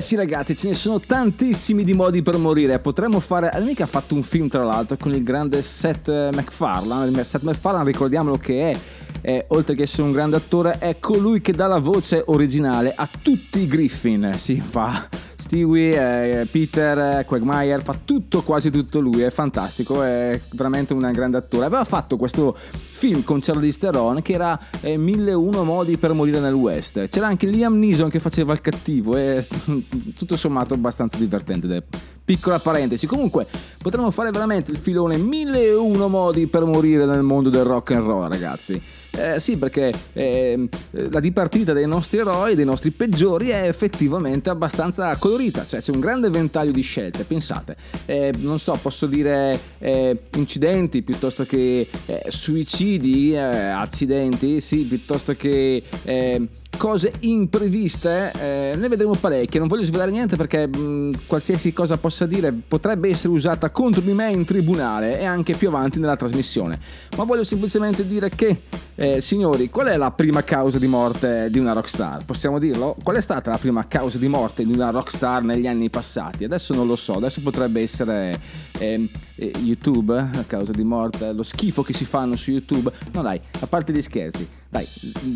Sì 0.09 0.15
ragazzi, 0.15 0.57
ce 0.57 0.69
ne 0.69 0.73
sono 0.73 0.99
tantissimi 0.99 1.83
di 1.83 1.93
modi 1.93 2.23
per 2.23 2.35
morire. 2.37 2.79
Potremmo 2.79 3.19
fare... 3.19 3.51
Mica 3.61 3.83
ha 3.83 3.85
fatto 3.85 4.15
un 4.15 4.23
film 4.23 4.47
tra 4.47 4.63
l'altro 4.63 4.97
con 4.97 5.13
il 5.13 5.21
grande 5.21 5.61
Seth 5.61 6.07
MacFarlane. 6.33 7.23
Seth 7.23 7.43
MacFarlane, 7.43 7.85
ricordiamolo 7.85 8.35
che 8.35 8.71
è, 8.71 8.79
è, 9.21 9.45
oltre 9.49 9.75
che 9.75 9.83
essere 9.83 10.01
un 10.01 10.11
grande 10.11 10.37
attore, 10.37 10.79
è 10.79 10.97
colui 10.99 11.41
che 11.41 11.53
dà 11.53 11.67
la 11.67 11.77
voce 11.77 12.23
originale 12.25 12.91
a 12.95 13.07
tutti 13.21 13.59
i 13.59 13.67
Griffin. 13.67 14.31
Si 14.35 14.59
fa 14.59 15.07
Stewie, 15.49 16.41
eh, 16.41 16.45
Peter, 16.45 17.21
eh, 17.21 17.25
Quagmire, 17.25 17.79
fa 17.79 17.97
tutto, 18.05 18.43
quasi 18.43 18.69
tutto 18.69 18.99
lui, 18.99 19.21
è 19.21 19.31
fantastico, 19.31 20.03
è 20.03 20.39
veramente 20.51 20.93
un 20.93 21.09
grande 21.11 21.37
attore. 21.37 21.65
Aveva 21.65 21.85
fatto 21.85 22.17
questo 22.17 22.55
film 22.99 23.23
con 23.23 23.39
Charlize 23.41 23.79
Theron 23.79 24.21
che 24.21 24.33
era 24.33 24.59
eh, 24.81 24.95
1001 24.95 25.63
modi 25.63 25.97
per 25.97 26.13
morire 26.13 26.39
nel 26.39 26.53
West. 26.53 27.07
C'era 27.07 27.25
anche 27.25 27.47
Liam 27.47 27.79
Neeson 27.79 28.09
che 28.09 28.19
faceva 28.19 28.53
il 28.53 28.61
cattivo 28.61 29.17
e 29.17 29.43
tutto 30.15 30.37
sommato 30.37 30.75
abbastanza 30.75 31.17
divertente. 31.17 31.83
Piccola 32.23 32.59
parentesi. 32.59 33.07
Comunque, 33.07 33.47
potremmo 33.81 34.11
fare 34.11 34.29
veramente 34.29 34.69
il 34.69 34.77
filone 34.77 35.17
1001 35.17 36.07
modi 36.09 36.45
per 36.45 36.63
morire 36.63 37.05
nel 37.05 37.23
mondo 37.23 37.49
del 37.49 37.63
rock 37.63 37.89
and 37.91 38.05
roll, 38.05 38.29
ragazzi. 38.29 38.79
Eh, 39.11 39.39
sì, 39.39 39.57
perché 39.57 39.91
eh, 40.13 40.69
la 40.91 41.19
dipartita 41.19 41.73
dei 41.73 41.87
nostri 41.87 42.19
eroi, 42.19 42.53
dei 42.53 42.65
nostri 42.65 42.91
peggiori, 42.91 43.47
è 43.49 43.67
effettivamente 43.67 44.51
abbastanza 44.51 45.15
colorita. 45.15 45.37
Cioè, 45.65 45.79
c'è 45.79 45.91
un 45.91 46.01
grande 46.01 46.29
ventaglio 46.29 46.71
di 46.71 46.81
scelte. 46.81 47.23
Pensate, 47.23 47.77
eh, 48.05 48.33
non 48.37 48.59
so, 48.59 48.77
posso 48.81 49.05
dire 49.05 49.57
eh, 49.79 50.23
incidenti 50.35 51.01
piuttosto 51.01 51.45
che 51.45 51.87
eh, 52.05 52.25
suicidi, 52.27 53.33
eh, 53.33 53.37
accidenti, 53.39 54.59
sì, 54.59 54.79
piuttosto 54.79 55.33
che 55.35 55.81
eh, 56.03 56.47
cose 56.79 57.11
impreviste, 57.19 58.31
eh, 58.39 58.73
ne 58.77 58.87
vedremo 58.87 59.13
parecchie. 59.13 59.59
Non 59.59 59.67
voglio 59.67 59.83
svelare 59.83 60.11
niente 60.11 60.37
perché 60.37 60.65
mh, 60.65 61.25
qualsiasi 61.27 61.73
cosa 61.73 61.97
possa 61.97 62.25
dire 62.25 62.53
potrebbe 62.53 63.09
essere 63.09 63.33
usata 63.33 63.69
contro 63.69 63.99
di 63.99 64.13
me 64.13 64.31
in 64.31 64.45
tribunale 64.45 65.19
e 65.19 65.25
anche 65.25 65.57
più 65.57 65.67
avanti 65.67 65.99
nella 65.99 66.15
trasmissione. 66.15 66.79
Ma 67.17 67.25
voglio 67.25 67.43
semplicemente 67.43 68.07
dire 68.07 68.29
che, 68.29 68.61
eh, 68.95 69.19
signori, 69.19 69.69
qual 69.69 69.87
è 69.87 69.97
la 69.97 70.11
prima 70.11 70.41
causa 70.45 70.79
di 70.79 70.87
morte 70.87 71.49
di 71.51 71.59
una 71.59 71.73
rockstar? 71.73 72.23
Possiamo 72.23 72.59
dirlo? 72.59 72.95
Qual 73.03 73.17
è 73.17 73.21
stata 73.21 73.51
la 73.51 73.57
prima 73.57 73.85
causa 73.85 74.17
di 74.17 74.29
morte 74.29 74.65
di 74.65 74.71
una 74.71 74.89
rockstar 74.89 75.43
negli 75.43 75.67
anni 75.67 75.89
passati? 75.89 76.45
Adesso 76.45 76.73
non 76.73 76.87
lo 76.87 76.95
so, 76.95 77.15
adesso 77.15 77.41
potrebbe 77.41 77.81
essere 77.81 78.39
ehm, 78.79 79.09
eh, 79.39 79.51
YouTube, 79.59 80.15
a 80.17 80.43
causa 80.45 80.71
di 80.71 80.83
morte, 80.83 81.31
lo 81.31 81.43
schifo 81.43 81.81
che 81.81 81.93
si 81.93 82.05
fanno 82.05 82.35
su 82.35 82.51
YouTube. 82.51 82.91
No 83.13 83.21
dai, 83.21 83.39
a 83.59 83.67
parte 83.67 83.93
gli 83.93 84.01
scherzi. 84.01 84.47
Dai, 84.67 84.85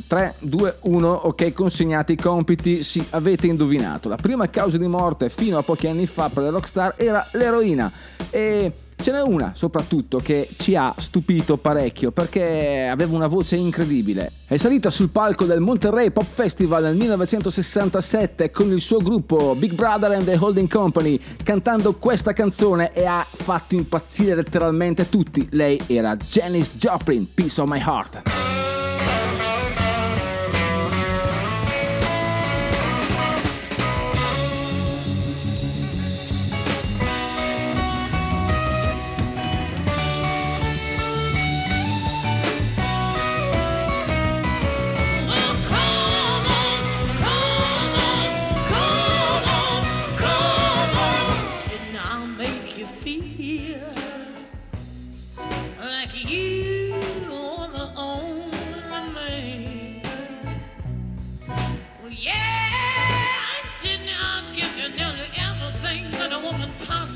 3, 0.05 0.35
2, 0.39 0.77
1, 0.81 1.09
ok, 1.09 1.53
consegnate 1.53 2.11
i 2.13 2.17
compiti, 2.17 2.83
sì, 2.83 3.03
avete 3.11 3.47
indovinato. 3.47 4.09
La 4.09 4.17
prima 4.17 4.49
causa 4.49 4.77
di 4.77 4.87
morte 4.87 5.29
fino 5.29 5.57
a 5.57 5.63
pochi 5.63 5.87
anni 5.87 6.05
fa 6.05 6.29
per 6.29 6.43
le 6.43 6.49
rockstar 6.51 6.95
era 6.97 7.27
l'eroina. 7.31 7.91
E 8.29 8.71
ce 8.95 9.11
n'è 9.11 9.21
una 9.21 9.53
soprattutto 9.55 10.17
che 10.17 10.49
ci 10.57 10.75
ha 10.75 10.93
stupito 10.97 11.57
parecchio 11.57 12.11
perché 12.11 12.87
aveva 12.89 13.15
una 13.15 13.27
voce 13.27 13.55
incredibile. 13.55 14.31
È 14.45 14.57
salita 14.57 14.89
sul 14.89 15.09
palco 15.09 15.45
del 15.45 15.59
Monterrey 15.59 16.11
Pop 16.11 16.25
Festival 16.25 16.83
nel 16.83 16.95
1967 16.95 18.51
con 18.51 18.71
il 18.71 18.81
suo 18.81 18.99
gruppo 18.99 19.55
Big 19.55 19.73
Brother 19.73 20.11
and 20.11 20.25
the 20.25 20.37
Holding 20.39 20.69
Company 20.69 21.19
cantando 21.43 21.93
questa 21.93 22.33
canzone 22.33 22.93
e 22.93 23.05
ha 23.05 23.25
fatto 23.29 23.75
impazzire 23.75 24.35
letteralmente 24.35 25.09
tutti. 25.09 25.47
Lei 25.51 25.79
era 25.87 26.15
Janis 26.15 26.71
Joplin, 26.77 27.33
Piece 27.33 27.61
of 27.61 27.67
My 27.67 27.79
Heart. 27.79 28.21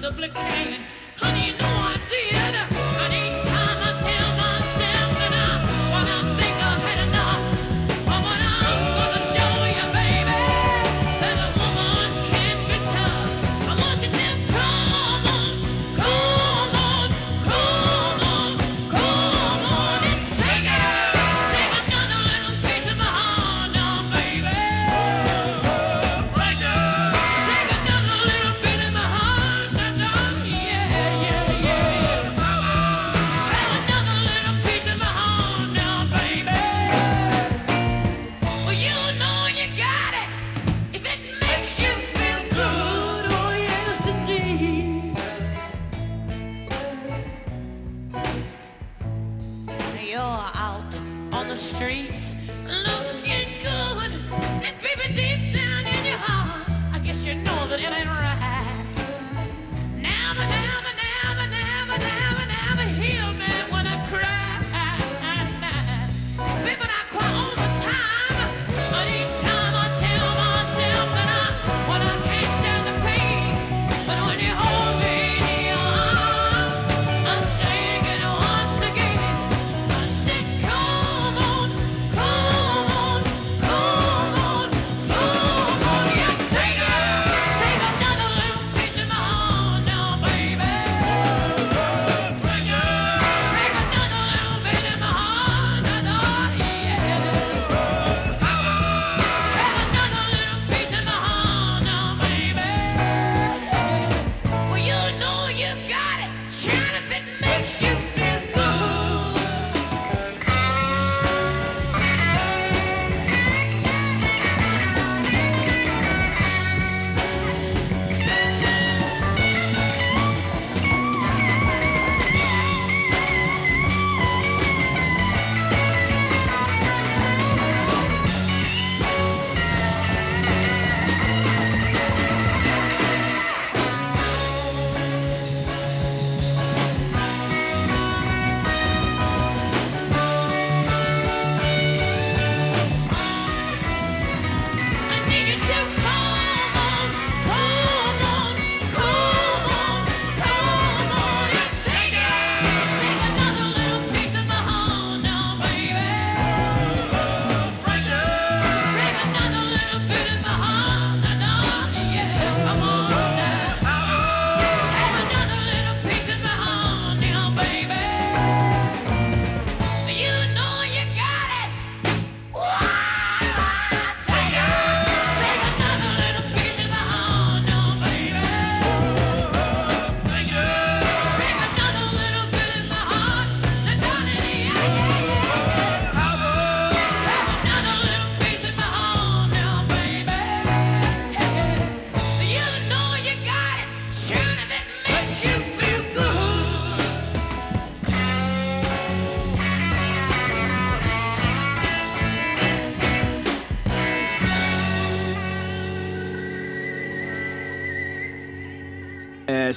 supplicating 0.07 0.96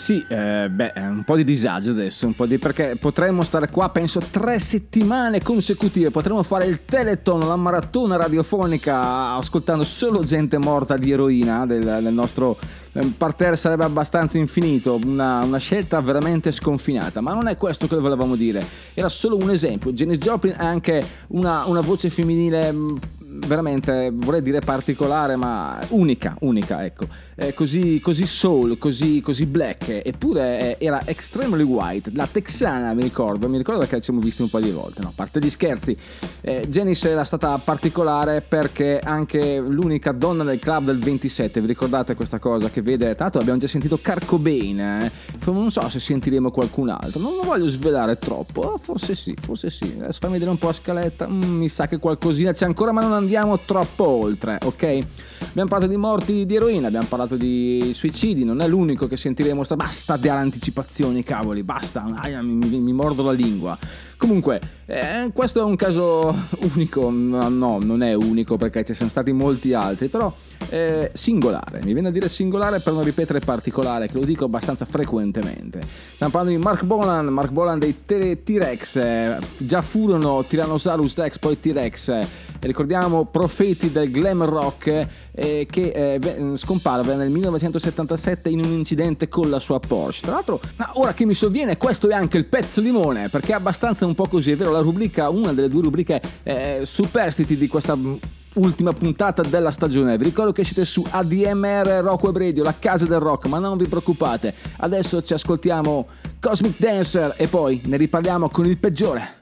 sì, 0.00 0.24
eh, 0.28 0.66
beh, 0.70 0.94
un 0.96 1.24
po' 1.26 1.36
di 1.36 1.44
disagio 1.44 1.90
adesso, 1.90 2.24
un 2.24 2.34
po' 2.34 2.46
di 2.46 2.56
perché 2.56 2.96
potremmo 2.98 3.42
stare 3.42 3.68
qua, 3.68 3.90
penso, 3.90 4.18
tre 4.18 4.58
settimane 4.58 5.42
consecutive, 5.42 6.10
potremmo 6.10 6.42
fare 6.42 6.64
il 6.64 6.86
teleton, 6.86 7.40
la 7.40 7.56
maratona 7.56 8.16
radiofonica, 8.16 9.34
ascoltando 9.34 9.84
solo 9.84 10.24
gente 10.24 10.56
morta 10.56 10.96
di 10.96 11.12
eroina 11.12 11.66
del, 11.66 11.82
del 12.02 12.14
nostro 12.14 12.56
eh, 12.92 13.12
parterre 13.14 13.56
sarebbe 13.56 13.84
abbastanza 13.84 14.38
infinito, 14.38 14.98
una, 15.04 15.44
una 15.44 15.58
scelta 15.58 16.00
veramente 16.00 16.50
sconfinata, 16.50 17.20
ma 17.20 17.34
non 17.34 17.46
è 17.46 17.58
questo 17.58 17.86
che 17.86 17.96
volevamo 17.96 18.36
dire, 18.36 18.64
era 18.94 19.10
solo 19.10 19.36
un 19.36 19.50
esempio. 19.50 19.92
Janis 19.92 20.16
Joplin 20.16 20.54
è 20.58 20.64
anche 20.64 21.06
una, 21.28 21.64
una 21.66 21.82
voce 21.82 22.08
femminile 22.08 22.72
mh, 22.72 22.98
veramente, 23.46 24.10
vorrei 24.12 24.42
dire 24.42 24.60
particolare, 24.60 25.36
ma 25.36 25.78
unica, 25.90 26.36
unica, 26.40 26.84
ecco. 26.84 27.06
È 27.40 27.54
così, 27.54 28.00
così 28.00 28.26
soul, 28.26 28.76
così, 28.76 29.22
così 29.22 29.46
black, 29.46 30.02
eppure 30.04 30.76
eh, 30.78 30.84
era 30.84 31.00
extremely 31.06 31.62
white, 31.62 32.10
la 32.12 32.26
texana 32.26 32.92
mi 32.92 33.02
ricordo, 33.02 33.48
mi 33.48 33.56
ricordo 33.56 33.80
perché 33.80 33.96
ci 33.96 34.02
siamo 34.02 34.20
visti 34.20 34.42
un 34.42 34.50
po' 34.50 34.60
di 34.60 34.70
volte, 34.70 35.00
no, 35.00 35.08
a 35.08 35.12
parte 35.14 35.40
gli 35.40 35.48
scherzi. 35.48 35.96
Eh, 36.42 36.66
Janice 36.68 37.08
era 37.08 37.24
stata 37.24 37.56
particolare 37.56 38.42
perché 38.42 38.98
anche 39.02 39.58
l'unica 39.58 40.12
donna 40.12 40.44
del 40.44 40.58
club 40.58 40.84
del 40.84 40.98
27, 40.98 41.62
vi 41.62 41.66
ricordate 41.66 42.14
questa 42.14 42.38
cosa 42.38 42.68
che 42.68 42.82
vede, 42.82 43.14
tra 43.14 43.24
l'altro 43.24 43.40
abbiamo 43.40 43.58
già 43.58 43.66
sentito 43.66 43.96
Kurt 43.96 44.26
Cobain, 44.26 44.78
eh? 44.78 45.12
non 45.46 45.70
so 45.70 45.88
se 45.88 45.98
sentiremo 45.98 46.50
qualcun 46.50 46.90
altro, 46.90 47.20
non 47.20 47.36
lo 47.36 47.42
voglio 47.42 47.68
svelare 47.68 48.18
troppo, 48.18 48.78
forse 48.82 49.14
sì, 49.14 49.34
forse 49.40 49.70
sì, 49.70 49.96
adesso 49.98 50.18
fammi 50.20 50.34
vedere 50.34 50.50
un 50.50 50.58
po' 50.58 50.68
a 50.68 50.74
scaletta, 50.74 51.26
Mm, 51.26 51.56
mi 51.56 51.68
sa 51.70 51.86
che 51.86 51.98
qualcosina 51.98 52.52
c'è 52.52 52.66
ancora 52.66 52.92
ma 52.92 53.00
non 53.00 53.12
andiamo 53.12 53.58
troppo 53.60 54.06
oltre, 54.06 54.58
ok? 54.62 55.06
Abbiamo 55.50 55.68
parlato 55.68 55.90
di 55.90 55.96
morti 55.96 56.44
di 56.44 56.54
eroina, 56.54 56.88
abbiamo 56.88 57.06
parlato 57.08 57.29
di 57.36 57.92
suicidi, 57.94 58.44
non 58.44 58.60
è 58.60 58.68
l'unico 58.68 59.06
che 59.06 59.16
sentiremo, 59.16 59.64
sta- 59.64 59.76
basta 59.76 60.16
delle 60.16 60.34
anticipazioni, 60.34 61.22
cavoli, 61.22 61.62
basta, 61.62 62.02
mi, 62.42 62.54
mi- 62.54 62.80
mi 62.80 62.92
mordo 62.92 63.22
la 63.22 63.32
lingua. 63.32 63.78
Comunque, 64.16 64.60
eh, 64.90 65.30
questo 65.32 65.60
è 65.60 65.62
un 65.62 65.76
caso 65.76 66.34
unico, 66.74 67.10
no, 67.10 67.48
no, 67.48 67.78
non 67.80 68.02
è 68.02 68.14
unico 68.14 68.56
perché 68.56 68.84
ci 68.84 68.92
sono 68.92 69.08
stati 69.08 69.30
molti 69.32 69.72
altri, 69.72 70.08
però 70.08 70.32
eh, 70.68 71.10
singolare, 71.14 71.80
mi 71.84 71.92
viene 71.92 72.08
a 72.08 72.10
dire 72.10 72.28
singolare 72.28 72.80
per 72.80 72.92
non 72.92 73.04
ripetere 73.04 73.38
particolare, 73.38 74.08
che 74.08 74.14
lo 74.14 74.24
dico 74.24 74.44
abbastanza 74.44 74.84
frequentemente. 74.84 75.80
Stiamo 76.14 76.32
parlando 76.32 76.58
di 76.58 76.62
Mark 76.62 76.82
Bolan, 76.84 77.26
Mark 77.26 77.50
Bolan 77.50 77.78
dei 77.78 78.04
T-Rex, 78.04 78.96
eh, 78.96 79.38
già 79.58 79.80
furono 79.80 80.44
Tyrannosaurus 80.44 81.16
Rex, 81.16 81.38
poi 81.38 81.60
T-Rex, 81.60 82.18
ricordiamo 82.60 83.26
profeti 83.26 83.90
del 83.90 84.10
glam 84.10 84.44
rock 84.44 85.08
eh, 85.32 85.66
che 85.70 85.90
eh, 85.90 86.18
ve- 86.18 86.56
scomparve 86.56 87.14
nel 87.14 87.30
1977 87.30 88.48
in 88.48 88.64
un 88.64 88.72
incidente 88.72 89.28
con 89.28 89.48
la 89.48 89.58
sua 89.58 89.80
Porsche. 89.80 90.26
Tra 90.26 90.34
l'altro, 90.34 90.60
ora 90.94 91.14
che 91.14 91.24
mi 91.24 91.34
sovviene, 91.34 91.76
questo 91.76 92.08
è 92.08 92.14
anche 92.14 92.36
il 92.36 92.46
pezzo 92.46 92.80
limone, 92.80 93.28
perché 93.28 93.52
è 93.52 93.54
abbastanza 93.54 94.04
un 94.04 94.14
po' 94.14 94.26
così, 94.26 94.52
è 94.52 94.56
vero, 94.56 94.72
rubrica, 94.80 95.28
una 95.28 95.52
delle 95.52 95.68
due 95.68 95.82
rubriche 95.82 96.20
eh, 96.42 96.80
superstiti 96.84 97.56
di 97.56 97.68
questa 97.68 97.96
mm, 97.96 98.14
ultima 98.54 98.92
puntata 98.92 99.42
della 99.42 99.70
stagione. 99.70 100.16
Vi 100.16 100.24
ricordo 100.24 100.52
che 100.52 100.64
siete 100.64 100.84
su 100.84 101.04
ADMR 101.08 102.00
Rock 102.02 102.24
Web 102.24 102.38
Radio, 102.38 102.62
la 102.64 102.74
casa 102.78 103.06
del 103.06 103.20
rock, 103.20 103.46
ma 103.46 103.58
non 103.58 103.76
vi 103.76 103.86
preoccupate. 103.86 104.54
Adesso 104.78 105.22
ci 105.22 105.34
ascoltiamo 105.34 106.08
Cosmic 106.40 106.78
Dancer 106.78 107.34
e 107.36 107.46
poi 107.46 107.82
ne 107.84 107.96
riparliamo 107.96 108.48
con 108.48 108.66
il 108.66 108.78
peggiore. 108.78 109.38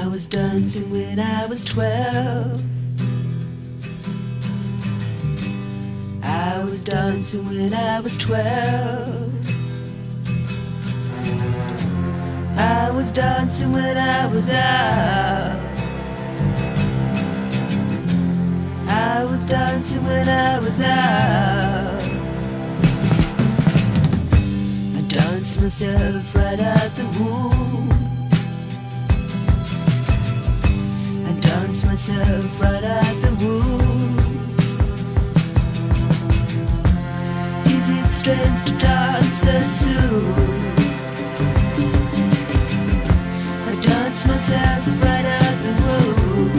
I 0.00 0.06
was 0.06 0.26
dancing 0.26 0.90
when 0.90 1.18
I 1.18 1.46
was 1.46 1.64
twelve. 1.64 2.62
I 6.22 6.62
was 6.64 6.82
dancing 6.82 7.44
when 7.46 7.74
I 7.74 8.00
was 8.00 8.16
twelve. 8.16 9.57
I 12.58 12.90
was 12.90 13.12
dancing 13.12 13.72
when 13.72 13.96
I 13.96 14.26
was 14.26 14.50
out. 14.50 15.60
I 18.88 19.24
was 19.24 19.44
dancing 19.44 20.04
when 20.04 20.28
I 20.28 20.58
was 20.58 20.80
out. 20.80 22.02
I 24.96 25.00
danced 25.06 25.60
myself 25.60 26.34
right 26.34 26.58
out 26.58 26.90
the 26.96 27.06
womb. 27.20 27.90
I 31.28 31.32
danced 31.38 31.86
myself 31.86 32.60
right 32.60 32.82
out 32.82 33.22
the 33.22 33.34
womb. 33.44 34.18
Is 37.66 37.88
it 37.88 38.10
strange 38.10 38.62
to 38.62 38.72
dance 38.78 39.38
so 39.42 39.60
soon? 39.60 40.87
Myself 44.08 44.86
right 45.02 45.26
out 45.26 45.56
the 45.62 45.72
womb. 45.84 46.50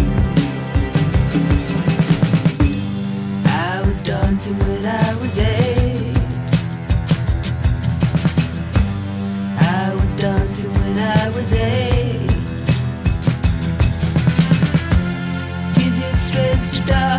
I 3.48 3.82
was 3.86 4.04
dancing 4.04 4.58
when 4.60 4.86
I 4.86 5.16
was 5.16 5.36
eight. 5.36 6.16
I 9.60 9.96
was 9.96 10.16
dancing 10.16 10.72
when 10.74 11.00
I 11.00 11.30
was 11.30 11.52
eight. 11.52 12.32
Is 15.86 16.00
it 16.00 16.18
strange 16.20 16.70
to 16.78 16.86
dance 16.86 17.19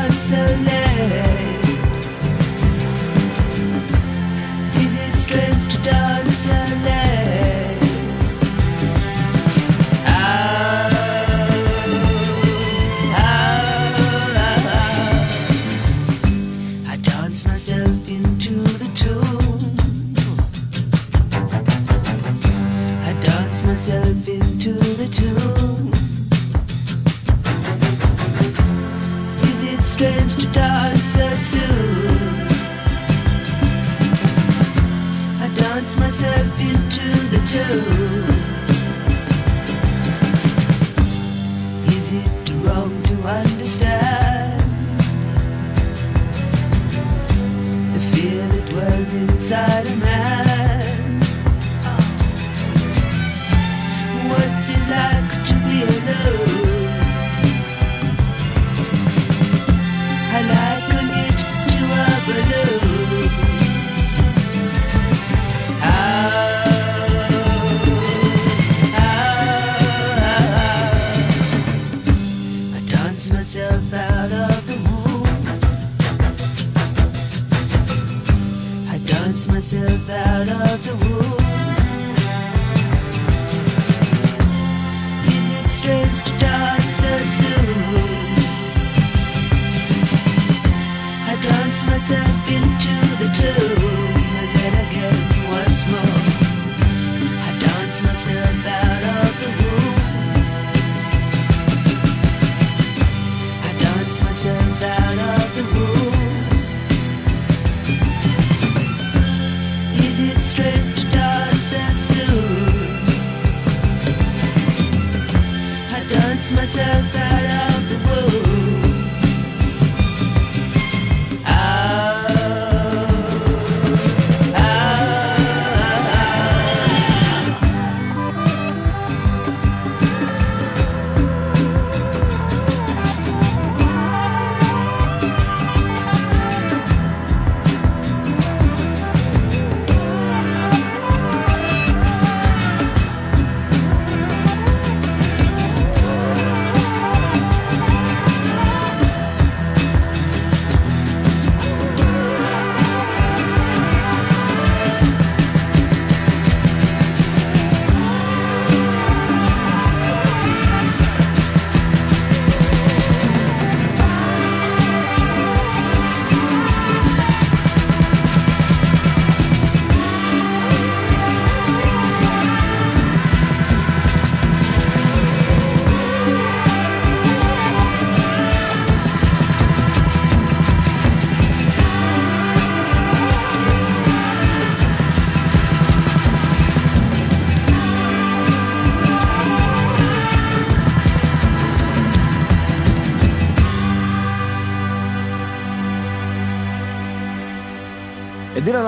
myself 35.96 36.60
into 36.60 37.06
the 37.30 37.38
tune. 37.46 38.09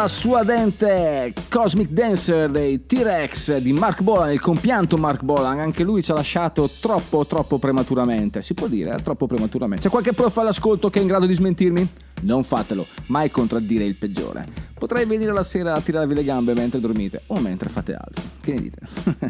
La 0.02 0.08
sua 0.08 0.42
dente 0.42 1.32
Cosmic 1.48 1.90
Dancer 1.90 2.50
dei 2.50 2.86
T-Rex 2.86 3.58
di 3.58 3.72
Mark 3.72 4.02
Bolan, 4.02 4.32
il 4.32 4.40
compianto 4.40 4.96
Mark 4.96 5.22
Bolan, 5.22 5.60
anche 5.60 5.84
lui 5.84 6.02
ci 6.02 6.10
ha 6.10 6.14
lasciato 6.14 6.68
troppo 6.80 7.24
troppo 7.24 7.58
prematuramente, 7.58 8.42
si 8.42 8.52
può 8.52 8.66
dire, 8.66 8.96
eh? 8.96 9.02
troppo 9.02 9.28
prematuramente. 9.28 9.84
C'è 9.84 9.90
qualche 9.90 10.12
prof 10.12 10.36
all'ascolto 10.38 10.90
che 10.90 10.98
è 10.98 11.02
in 11.02 11.06
grado 11.06 11.26
di 11.26 11.34
smentirmi? 11.34 11.88
Non 12.22 12.42
fatelo, 12.42 12.84
mai 13.06 13.30
contraddire 13.30 13.84
il 13.84 13.94
peggiore. 13.94 14.70
Potrei 14.82 15.06
venire 15.06 15.32
la 15.32 15.44
sera 15.44 15.74
a 15.74 15.80
tirarvi 15.80 16.14
le 16.14 16.24
gambe 16.24 16.54
mentre 16.54 16.80
dormite 16.80 17.22
o 17.28 17.38
mentre 17.38 17.68
fate 17.68 17.94
altro. 17.94 18.22
Che 18.40 18.52
ne 18.52 18.60
dite? 18.60 18.78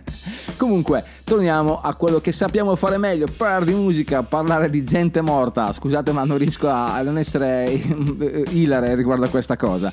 Comunque, 0.57 1.05
torniamo 1.25 1.83
a 1.83 1.95
quello 1.95 2.21
che 2.21 2.33
sappiamo 2.33 2.75
fare 2.77 2.97
meglio, 2.97 3.27
parlare 3.37 3.67
di 3.67 3.75
musica, 3.75 4.23
parlare 4.23 4.71
di 4.71 4.83
gente 4.85 5.21
morta. 5.21 5.71
Scusate 5.71 6.13
ma 6.13 6.25
non 6.25 6.39
riesco 6.39 6.69
a 6.69 7.03
non 7.03 7.19
essere 7.19 7.65
ilare 8.53 8.95
riguardo 8.95 9.27
a 9.27 9.29
questa 9.29 9.57
cosa. 9.57 9.93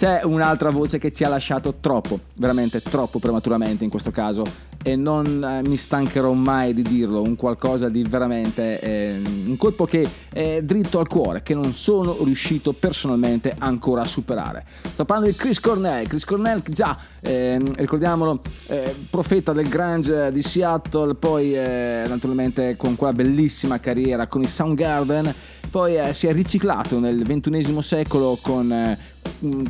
C'è 0.00 0.22
un'altra 0.24 0.70
voce 0.70 0.96
che 0.96 1.12
ci 1.12 1.24
ha 1.24 1.28
lasciato 1.28 1.74
troppo, 1.78 2.20
veramente 2.36 2.80
troppo 2.80 3.18
prematuramente 3.18 3.84
in 3.84 3.90
questo 3.90 4.10
caso 4.10 4.44
e 4.82 4.96
non 4.96 5.44
eh, 5.44 5.68
mi 5.68 5.76
stancherò 5.76 6.32
mai 6.32 6.72
di 6.72 6.80
dirlo, 6.80 7.20
un 7.20 7.36
qualcosa 7.36 7.90
di 7.90 8.02
veramente 8.04 8.80
eh, 8.80 9.20
un 9.44 9.58
colpo 9.58 9.84
che 9.84 10.08
è 10.32 10.62
dritto 10.62 11.00
al 11.00 11.06
cuore, 11.06 11.42
che 11.42 11.52
non 11.52 11.74
sono 11.74 12.16
riuscito 12.24 12.72
personalmente 12.72 13.54
ancora 13.58 14.00
a 14.00 14.06
superare. 14.06 14.64
Sto 14.84 15.04
parlando 15.04 15.30
di 15.30 15.36
Chris 15.36 15.60
Cornell, 15.60 16.06
Chris 16.06 16.24
Cornell 16.24 16.62
già, 16.66 16.96
ehm, 17.20 17.74
ricordiamolo, 17.74 18.40
eh, 18.68 18.94
profeta 19.10 19.52
del 19.52 19.68
grunge 19.68 20.32
di 20.32 20.40
Seattle, 20.40 21.14
poi 21.14 21.54
eh, 21.54 22.04
naturalmente 22.08 22.74
con 22.78 22.96
quella 22.96 23.12
bellissima 23.12 23.78
carriera 23.80 24.28
con 24.28 24.40
i 24.40 24.48
Soundgarden, 24.48 25.34
poi 25.70 25.96
eh, 25.96 26.12
si 26.12 26.26
è 26.26 26.32
riciclato 26.32 26.98
nel 26.98 27.22
ventunesimo 27.24 27.80
secolo 27.80 28.36
con 28.40 28.72
eh, 28.72 28.98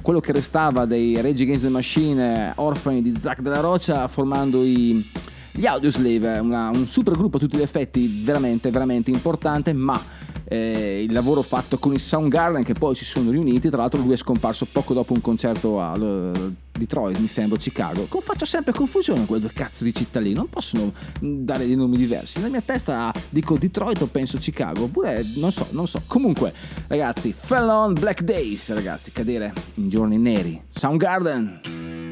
quello 0.03 0.21
che 0.21 0.33
restava 0.33 0.87
dei 0.87 1.15
Rage 1.21 1.43
Against 1.43 1.65
the 1.65 1.69
Machine, 1.71 2.49
eh, 2.49 2.53
orfani 2.57 3.03
di 3.03 3.15
Zack 3.19 3.41
della 3.41 3.61
Roccia, 3.61 4.09
formando 4.09 4.65
i, 4.65 5.07
gli 5.53 5.67
Audioslave, 5.67 6.39
una- 6.39 6.71
un 6.71 6.87
super 6.87 7.15
gruppo 7.15 7.37
a 7.37 7.41
tutti 7.41 7.59
gli 7.59 7.63
effetti 7.63 8.23
veramente, 8.25 8.71
veramente 8.71 9.11
importante, 9.11 9.73
ma 9.75 10.01
eh, 10.45 11.03
il 11.03 11.13
lavoro 11.13 11.43
fatto 11.43 11.79
con 11.79 11.93
i 11.93 11.99
Soundgarden 11.99 12.65
che 12.65 12.73
poi 12.73 12.95
si 12.95 13.05
sono 13.05 13.31
riuniti, 13.31 13.69
tra 13.69 13.79
l'altro 13.79 14.01
lui 14.01 14.13
è 14.13 14.17
scomparso 14.17 14.67
poco 14.73 14.95
dopo 14.95 15.13
un 15.13 15.21
concerto 15.21 15.81
a 15.81 15.95
eh, 16.01 16.33
Detroit, 16.81 17.19
mi 17.19 17.29
sembra, 17.29 17.59
Chicago. 17.59 18.07
Faccio 18.21 18.47
sempre 18.47 18.73
confusione 18.73 19.19
con 19.19 19.29
quelle 19.29 19.43
due 19.43 19.53
cazzo 19.53 19.85
di 19.85 19.95
città 19.95 20.19
lì, 20.19 20.33
non 20.33 20.49
possono 20.49 20.93
mm, 21.23 21.45
dare 21.45 21.67
dei 21.67 21.77
nomi 21.77 21.97
diversi. 21.97 22.39
Nella 22.39 22.51
mia 22.51 22.63
testa 22.63 23.13
dico 23.29 23.59
Detroit 23.59 24.01
o 24.01 24.07
penso 24.07 24.39
Chicago, 24.39 24.85
oppure 24.85 25.23
non 25.37 25.53
so, 25.53 25.67
non 25.71 25.87
so. 25.87 26.03
Comunque, 26.07 26.53
ragazzi, 26.89 27.35
Fell 27.37 27.69
on 27.69 27.93
Black 27.93 28.23
Days, 28.23 28.73
ragazzi, 28.73 29.13
cadere 29.13 29.53
in 29.75 29.89
giorni 29.89 30.17
neri. 30.17 30.61
Soundgarden. 30.69 32.10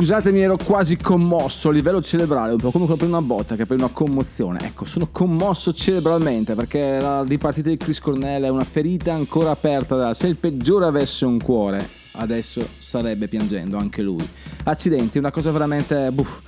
Scusatemi, 0.00 0.40
ero 0.40 0.56
quasi 0.56 0.96
commosso 0.96 1.68
a 1.68 1.72
livello 1.72 2.00
cerebrale, 2.00 2.52
un 2.52 2.58
po' 2.58 2.70
come 2.70 2.86
per 2.96 3.06
una 3.06 3.20
botta 3.20 3.54
che 3.54 3.66
per 3.66 3.76
una 3.76 3.90
commozione. 3.92 4.58
Ecco, 4.62 4.86
sono 4.86 5.10
commosso 5.12 5.74
cerebralmente 5.74 6.54
perché 6.54 6.98
la 6.98 7.22
dipartita 7.22 7.68
di 7.68 7.76
Chris 7.76 8.00
Cornell 8.00 8.44
è 8.44 8.48
una 8.48 8.64
ferita 8.64 9.12
ancora 9.12 9.50
aperta. 9.50 10.14
Se 10.14 10.26
il 10.26 10.36
peggiore 10.36 10.86
avesse 10.86 11.26
un 11.26 11.38
cuore, 11.38 11.86
adesso 12.12 12.66
starebbe 12.78 13.28
piangendo 13.28 13.76
anche 13.76 14.00
lui. 14.00 14.26
Accidenti, 14.64 15.18
una 15.18 15.30
cosa 15.30 15.50
veramente... 15.50 16.10
buff. 16.10 16.38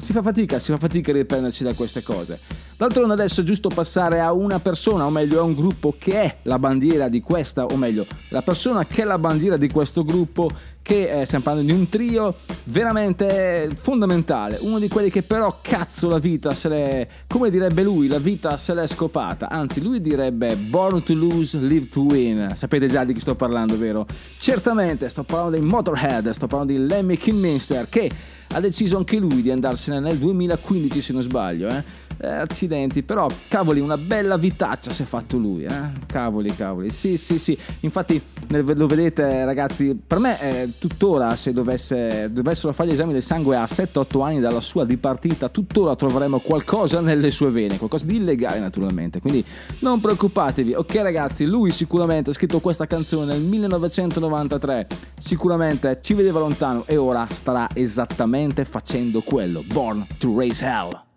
Si 0.00 0.12
fa 0.12 0.22
fatica, 0.22 0.60
si 0.60 0.70
fa 0.70 0.78
fatica 0.78 1.10
a 1.10 1.14
riprenderci 1.14 1.64
da 1.64 1.74
queste 1.74 2.04
cose. 2.04 2.38
D'altronde 2.80 3.12
adesso 3.12 3.42
è 3.42 3.44
giusto 3.44 3.68
passare 3.68 4.20
a 4.20 4.32
una 4.32 4.58
persona, 4.58 5.04
o 5.04 5.10
meglio 5.10 5.40
a 5.40 5.42
un 5.42 5.54
gruppo 5.54 5.94
che 5.98 6.12
è 6.22 6.36
la 6.44 6.58
bandiera 6.58 7.10
di 7.10 7.20
questa, 7.20 7.66
o 7.66 7.76
meglio, 7.76 8.06
la 8.30 8.40
persona 8.40 8.86
che 8.86 9.02
è 9.02 9.04
la 9.04 9.18
bandiera 9.18 9.58
di 9.58 9.68
questo 9.68 10.02
gruppo, 10.02 10.48
che 10.80 11.20
eh, 11.20 11.26
stiamo 11.26 11.44
parlando 11.44 11.70
di 11.70 11.78
un 11.78 11.90
trio 11.90 12.36
veramente 12.64 13.68
fondamentale, 13.78 14.56
uno 14.62 14.78
di 14.78 14.88
quelli 14.88 15.10
che 15.10 15.22
però 15.22 15.58
cazzo 15.60 16.08
la 16.08 16.18
vita 16.18 16.54
se 16.54 16.68
l'è, 16.70 17.08
come 17.26 17.50
direbbe 17.50 17.82
lui, 17.82 18.08
la 18.08 18.18
vita 18.18 18.56
se 18.56 18.72
l'è 18.72 18.86
scopata, 18.86 19.50
anzi 19.50 19.82
lui 19.82 20.00
direbbe 20.00 20.56
born 20.56 21.02
to 21.02 21.12
lose, 21.12 21.58
live 21.58 21.90
to 21.90 22.00
win, 22.00 22.52
sapete 22.54 22.86
già 22.86 23.04
di 23.04 23.12
chi 23.12 23.20
sto 23.20 23.34
parlando, 23.34 23.76
vero? 23.76 24.06
Certamente 24.38 25.10
sto 25.10 25.22
parlando 25.22 25.58
dei 25.58 25.60
Motorhead, 25.60 26.30
sto 26.30 26.46
parlando 26.46 26.72
di 26.72 26.86
Lemmy 26.86 27.18
Kilminster 27.18 27.90
che 27.90 28.10
ha 28.52 28.60
deciso 28.60 28.96
anche 28.96 29.16
lui 29.16 29.42
di 29.42 29.50
andarsene 29.50 30.00
nel 30.00 30.16
2015 30.16 31.00
se 31.02 31.12
non 31.12 31.22
sbaglio, 31.22 31.68
eh. 31.68 31.99
Eh, 32.22 32.28
accidenti, 32.28 33.02
però 33.02 33.26
cavoli, 33.48 33.80
una 33.80 33.96
bella 33.96 34.36
vitaccia 34.36 34.90
si 34.90 35.02
è 35.02 35.04
fatto 35.06 35.38
lui, 35.38 35.64
eh? 35.64 35.90
Cavoli, 36.04 36.54
cavoli. 36.54 36.90
Sì, 36.90 37.16
sì, 37.16 37.38
sì. 37.38 37.56
Infatti 37.80 38.20
lo 38.48 38.86
vedete 38.86 39.42
ragazzi, 39.46 39.98
per 40.06 40.18
me 40.18 40.38
eh, 40.38 40.72
tuttora 40.78 41.34
se 41.34 41.54
dovesse, 41.54 42.30
dovessero 42.30 42.74
fare 42.74 42.90
gli 42.90 42.92
esami 42.92 43.14
del 43.14 43.22
sangue 43.22 43.56
a 43.56 43.64
7-8 43.64 44.22
anni 44.22 44.38
dalla 44.38 44.60
sua 44.60 44.84
dipartita, 44.84 45.48
tuttora 45.48 45.96
troveremo 45.96 46.40
qualcosa 46.40 47.00
nelle 47.00 47.30
sue 47.30 47.48
vene, 47.48 47.78
qualcosa 47.78 48.04
di 48.04 48.16
illegale 48.16 48.58
naturalmente. 48.58 49.20
Quindi 49.20 49.42
non 49.78 49.98
preoccupatevi. 49.98 50.74
Ok 50.74 50.96
ragazzi, 50.96 51.46
lui 51.46 51.70
sicuramente 51.70 52.30
ha 52.30 52.34
scritto 52.34 52.60
questa 52.60 52.86
canzone 52.86 53.32
nel 53.32 53.40
1993, 53.40 54.88
sicuramente 55.18 56.00
ci 56.02 56.12
vedeva 56.12 56.38
lontano 56.38 56.84
e 56.84 56.98
ora 56.98 57.26
starà 57.30 57.66
esattamente 57.72 58.66
facendo 58.66 59.22
quello. 59.22 59.62
Born 59.66 60.06
to 60.18 60.36
Raise 60.36 60.62
Hell. 60.62 61.08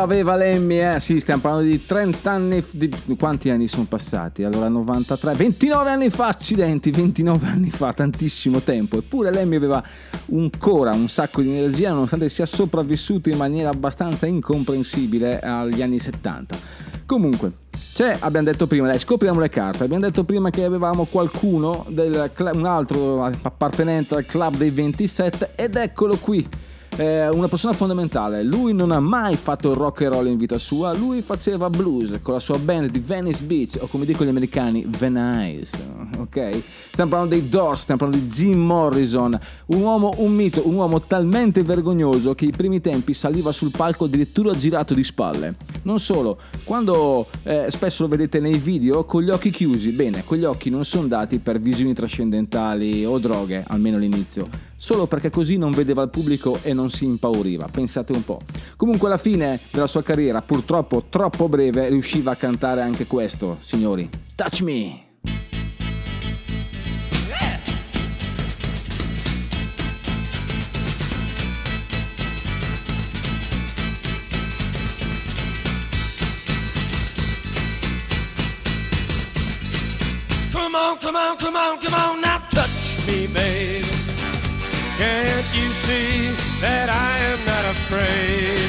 Aveva 0.00 0.36
Lemmy, 0.36 0.78
eh? 0.80 1.00
Sì, 1.00 1.20
stiamo 1.20 1.40
parlando 1.40 1.68
di 1.68 1.84
30 1.84 2.30
anni. 2.30 2.64
Di, 2.70 2.90
quanti 3.18 3.50
anni 3.50 3.68
sono 3.68 3.84
passati? 3.84 4.42
Allora, 4.44 4.68
93, 4.68 5.34
29 5.34 5.90
anni 5.90 6.10
fa, 6.10 6.28
accidenti, 6.28 6.90
29 6.90 7.46
anni 7.46 7.70
fa, 7.70 7.92
tantissimo 7.92 8.60
tempo. 8.60 8.98
Eppure 8.98 9.30
Lemmy 9.30 9.56
aveva 9.56 9.82
ancora 10.32 10.92
un 10.92 11.08
sacco 11.08 11.42
di 11.42 11.50
energia, 11.50 11.90
nonostante 11.90 12.28
sia 12.28 12.46
sopravvissuto 12.46 13.28
in 13.28 13.36
maniera 13.36 13.70
abbastanza 13.70 14.26
incomprensibile 14.26 15.40
agli 15.40 15.82
anni 15.82 15.98
70. 15.98 16.56
Comunque, 17.06 17.52
c'è, 17.94 18.16
abbiamo 18.20 18.46
detto 18.46 18.66
prima, 18.66 18.86
dai, 18.86 18.98
scopriamo 18.98 19.40
le 19.40 19.48
carte. 19.48 19.84
Abbiamo 19.84 20.04
detto 20.04 20.24
prima 20.24 20.50
che 20.50 20.64
avevamo 20.64 21.04
qualcuno, 21.06 21.84
del, 21.88 22.30
un 22.52 22.66
altro 22.66 23.24
appartenente 23.24 24.14
al 24.14 24.26
club 24.26 24.56
dei 24.56 24.70
27, 24.70 25.52
ed 25.54 25.76
eccolo 25.76 26.16
qui. 26.16 26.48
Eh, 26.98 27.28
una 27.28 27.46
persona 27.46 27.74
fondamentale. 27.74 28.42
Lui 28.42 28.74
non 28.74 28.90
ha 28.90 28.98
mai 28.98 29.36
fatto 29.36 29.72
rock 29.72 30.02
and 30.02 30.14
roll 30.14 30.26
in 30.26 30.36
vita 30.36 30.58
sua, 30.58 30.92
lui 30.92 31.22
faceva 31.22 31.70
blues 31.70 32.18
con 32.20 32.34
la 32.34 32.40
sua 32.40 32.58
band 32.58 32.90
di 32.90 32.98
Venice 32.98 33.44
Beach, 33.44 33.78
o 33.78 33.86
come 33.86 34.04
dicono 34.04 34.24
gli 34.24 34.30
americani, 34.30 34.84
Venice. 34.98 35.76
Ok? 36.18 36.60
Stiamo 36.90 37.10
parlando 37.10 37.36
dei 37.36 37.48
Doors, 37.48 37.82
stiamo 37.82 38.00
parlando 38.00 38.24
di 38.24 38.32
Jim 38.32 38.58
Morrison, 38.58 39.38
un 39.66 39.80
uomo, 39.80 40.12
un 40.16 40.34
mito, 40.34 40.66
un 40.66 40.74
uomo 40.74 41.00
talmente 41.02 41.62
vergognoso 41.62 42.34
che 42.34 42.46
ai 42.46 42.50
primi 42.50 42.80
tempi 42.80 43.14
saliva 43.14 43.52
sul 43.52 43.70
palco 43.70 44.06
addirittura 44.06 44.52
girato 44.54 44.92
di 44.92 45.04
spalle. 45.04 45.54
Non 45.82 46.00
solo, 46.00 46.36
quando 46.64 47.28
eh, 47.44 47.66
spesso 47.68 48.02
lo 48.02 48.08
vedete 48.08 48.40
nei 48.40 48.58
video 48.58 49.04
con 49.04 49.22
gli 49.22 49.30
occhi 49.30 49.50
chiusi, 49.50 49.92
bene, 49.92 50.24
quegli 50.24 50.42
occhi 50.42 50.68
non 50.68 50.84
sono 50.84 51.06
dati 51.06 51.38
per 51.38 51.60
visioni 51.60 51.94
trascendentali 51.94 53.04
o 53.06 53.20
droghe, 53.20 53.62
almeno 53.68 53.98
all'inizio, 53.98 54.48
solo 54.78 55.06
perché 55.06 55.28
così 55.28 55.58
non 55.58 55.72
vedeva 55.72 56.02
il 56.02 56.08
pubblico 56.08 56.58
e 56.62 56.72
non 56.72 56.88
si 56.88 57.04
impauriva. 57.04 57.66
Pensate 57.70 58.12
un 58.12 58.24
po'. 58.24 58.40
Comunque 58.76 59.08
alla 59.08 59.18
fine 59.18 59.60
della 59.70 59.86
sua 59.86 60.02
carriera, 60.02 60.40
purtroppo 60.40 61.04
troppo 61.10 61.48
breve, 61.48 61.88
riusciva 61.88 62.30
a 62.30 62.36
cantare 62.36 62.80
anche 62.80 63.06
questo, 63.06 63.58
signori. 63.60 64.08
Touch 64.34 64.62
me! 64.62 65.02
Come 80.52 80.76
on, 80.76 80.98
come 81.00 81.18
on, 81.18 81.36
come 81.38 81.58
on, 81.58 81.78
come 81.78 81.96
on, 81.96 82.20
now 82.20 82.40
touch 82.50 83.06
me, 83.06 83.26
babe. 83.28 83.97
Can't 84.98 85.46
you 85.54 85.68
see 85.86 86.34
that 86.60 86.90
I 86.90 87.18
am 87.30 87.40
not 87.46 87.64
afraid? 87.76 88.68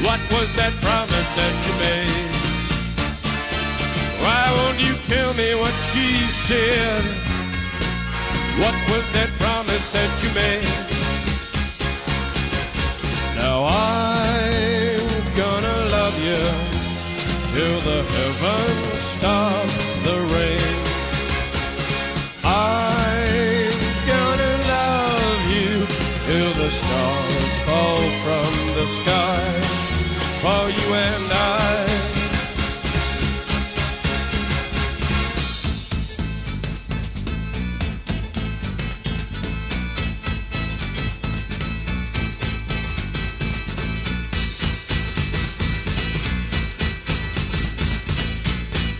What 0.00 0.20
was 0.32 0.50
that 0.56 0.72
promise 0.80 1.30
that 1.36 1.54
you 1.64 1.74
made? 1.84 2.32
Why 4.24 4.44
won't 4.56 4.80
you 4.80 4.94
tell 5.04 5.34
me 5.34 5.54
what 5.60 5.76
she 5.92 6.08
said? 6.32 7.04
What 8.62 8.76
was 8.92 9.04
that 9.12 9.28
promise 9.38 9.84
that 9.92 10.10
you 10.22 10.30
made? 10.32 10.96
Now 13.36 13.58
I'm 13.68 15.24
gonna 15.36 15.78
love 15.96 16.16
you 16.28 16.40
till 17.52 17.78
the 17.88 18.00
heavens 18.14 19.00
stop 19.00 19.55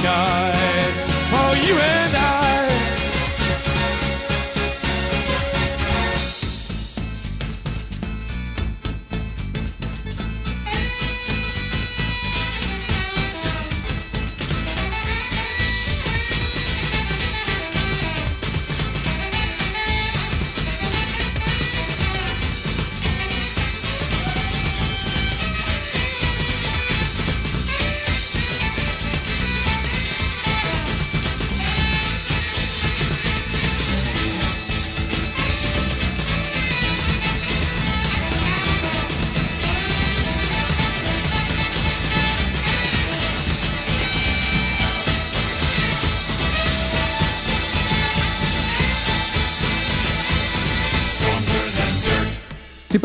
sky 0.00 0.59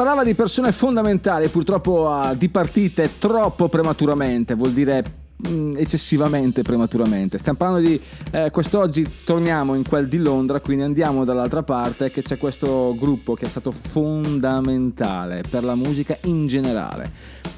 parlava 0.05 0.23
di 0.23 0.35
persone 0.35 0.71
fondamentali, 0.71 1.47
purtroppo 1.47 2.11
ah, 2.11 2.35
di 2.35 2.47
partite 2.49 3.17
troppo 3.17 3.69
prematuramente, 3.69 4.53
vuol 4.53 4.69
dire 4.69 5.03
mm, 5.47 5.71
eccessivamente 5.77 6.61
prematuramente. 6.61 7.39
Stiamo 7.39 7.57
parlando 7.57 7.87
di 7.87 7.99
eh, 8.29 8.51
quest'oggi 8.51 9.23
torniamo 9.25 9.73
in 9.73 9.81
quel 9.81 10.07
di 10.07 10.19
Londra, 10.19 10.59
quindi 10.59 10.83
andiamo 10.83 11.25
dall'altra 11.25 11.63
parte 11.63 12.11
che 12.11 12.21
c'è 12.21 12.37
questo 12.37 12.95
gruppo 12.95 13.33
che 13.33 13.45
è 13.45 13.49
stato 13.49 13.71
fondamentale 13.71 15.41
per 15.49 15.63
la 15.63 15.73
musica 15.73 16.15
in 16.25 16.45
generale. 16.45 17.54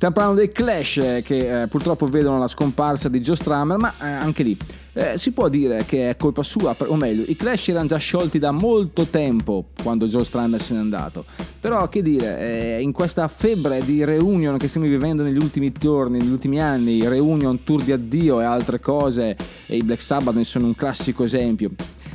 Stiamo 0.00 0.16
parlando 0.16 0.40
dei 0.40 0.50
Clash 0.50 0.96
eh, 0.96 1.22
che 1.22 1.64
eh, 1.64 1.66
purtroppo 1.66 2.06
vedono 2.06 2.38
la 2.38 2.48
scomparsa 2.48 3.10
di 3.10 3.20
Joe 3.20 3.36
Strummer, 3.36 3.76
ma 3.76 3.92
eh, 4.00 4.06
anche 4.06 4.42
lì 4.42 4.56
eh, 4.94 5.18
si 5.18 5.30
può 5.32 5.50
dire 5.50 5.84
che 5.84 6.08
è 6.08 6.16
colpa 6.16 6.42
sua, 6.42 6.74
o 6.78 6.96
meglio, 6.96 7.24
i 7.26 7.36
Clash 7.36 7.68
erano 7.68 7.86
già 7.86 7.98
sciolti 7.98 8.38
da 8.38 8.50
molto 8.50 9.04
tempo 9.04 9.66
quando 9.82 10.06
Joe 10.06 10.24
Strummer 10.24 10.62
se 10.62 10.72
n'è 10.72 10.80
andato. 10.80 11.26
Però 11.60 11.86
che 11.90 12.00
dire, 12.00 12.38
eh, 12.38 12.80
in 12.80 12.92
questa 12.92 13.28
febbre 13.28 13.84
di 13.84 14.02
reunion 14.02 14.56
che 14.56 14.68
stiamo 14.68 14.86
vivendo 14.86 15.22
negli 15.22 15.36
ultimi 15.36 15.70
giorni, 15.70 16.16
negli 16.16 16.32
ultimi 16.32 16.62
anni, 16.62 17.06
reunion, 17.06 17.62
tour 17.62 17.82
di 17.82 17.92
addio 17.92 18.40
e 18.40 18.44
altre 18.44 18.80
cose, 18.80 19.36
e 19.66 19.76
i 19.76 19.82
Black 19.82 20.00
Sabbath 20.00 20.34
ne 20.34 20.44
sono 20.44 20.64
un 20.64 20.74
classico 20.74 21.24
esempio. 21.24 21.72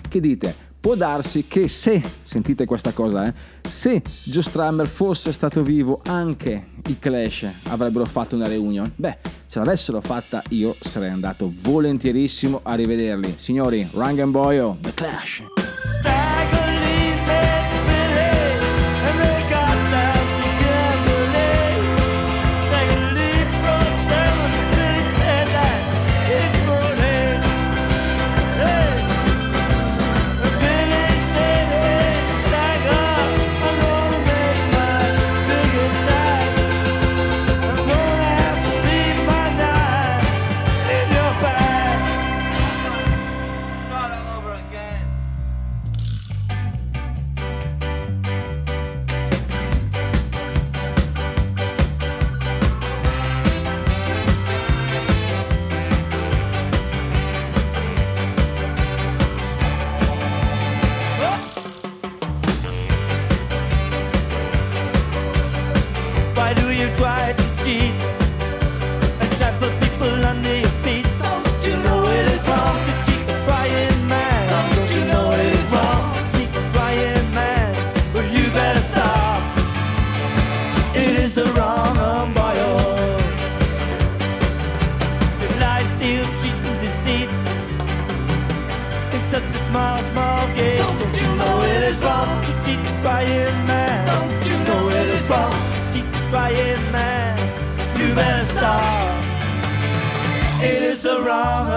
Che 0.09 0.19
dite? 0.19 0.55
Può 0.85 0.93
darsi 0.93 1.45
che 1.47 1.67
se, 1.67 1.99
sentite 2.21 2.65
questa 2.65 2.91
cosa, 2.91 3.25
eh, 3.25 3.33
se 3.67 4.03
Joe 4.25 4.43
Strummer 4.43 4.87
fosse 4.87 5.31
stato 5.31 5.63
vivo 5.63 5.99
anche 6.05 6.67
i 6.85 6.99
Clash 6.99 7.49
avrebbero 7.69 8.05
fatto 8.05 8.35
una 8.35 8.47
reunion. 8.47 8.91
Beh, 8.95 9.17
se 9.47 9.57
l'avessero 9.57 9.99
fatta 9.99 10.43
io 10.49 10.75
sarei 10.79 11.09
andato 11.09 11.51
volentierissimo 11.51 12.59
a 12.61 12.75
rivederli. 12.75 13.33
Signori, 13.35 13.89
Rang 13.93 14.19
and 14.19 14.31
Boyo, 14.31 14.77
The 14.79 14.93
Clash. 14.93 15.43
Start 15.55 16.54
is 101.35 101.74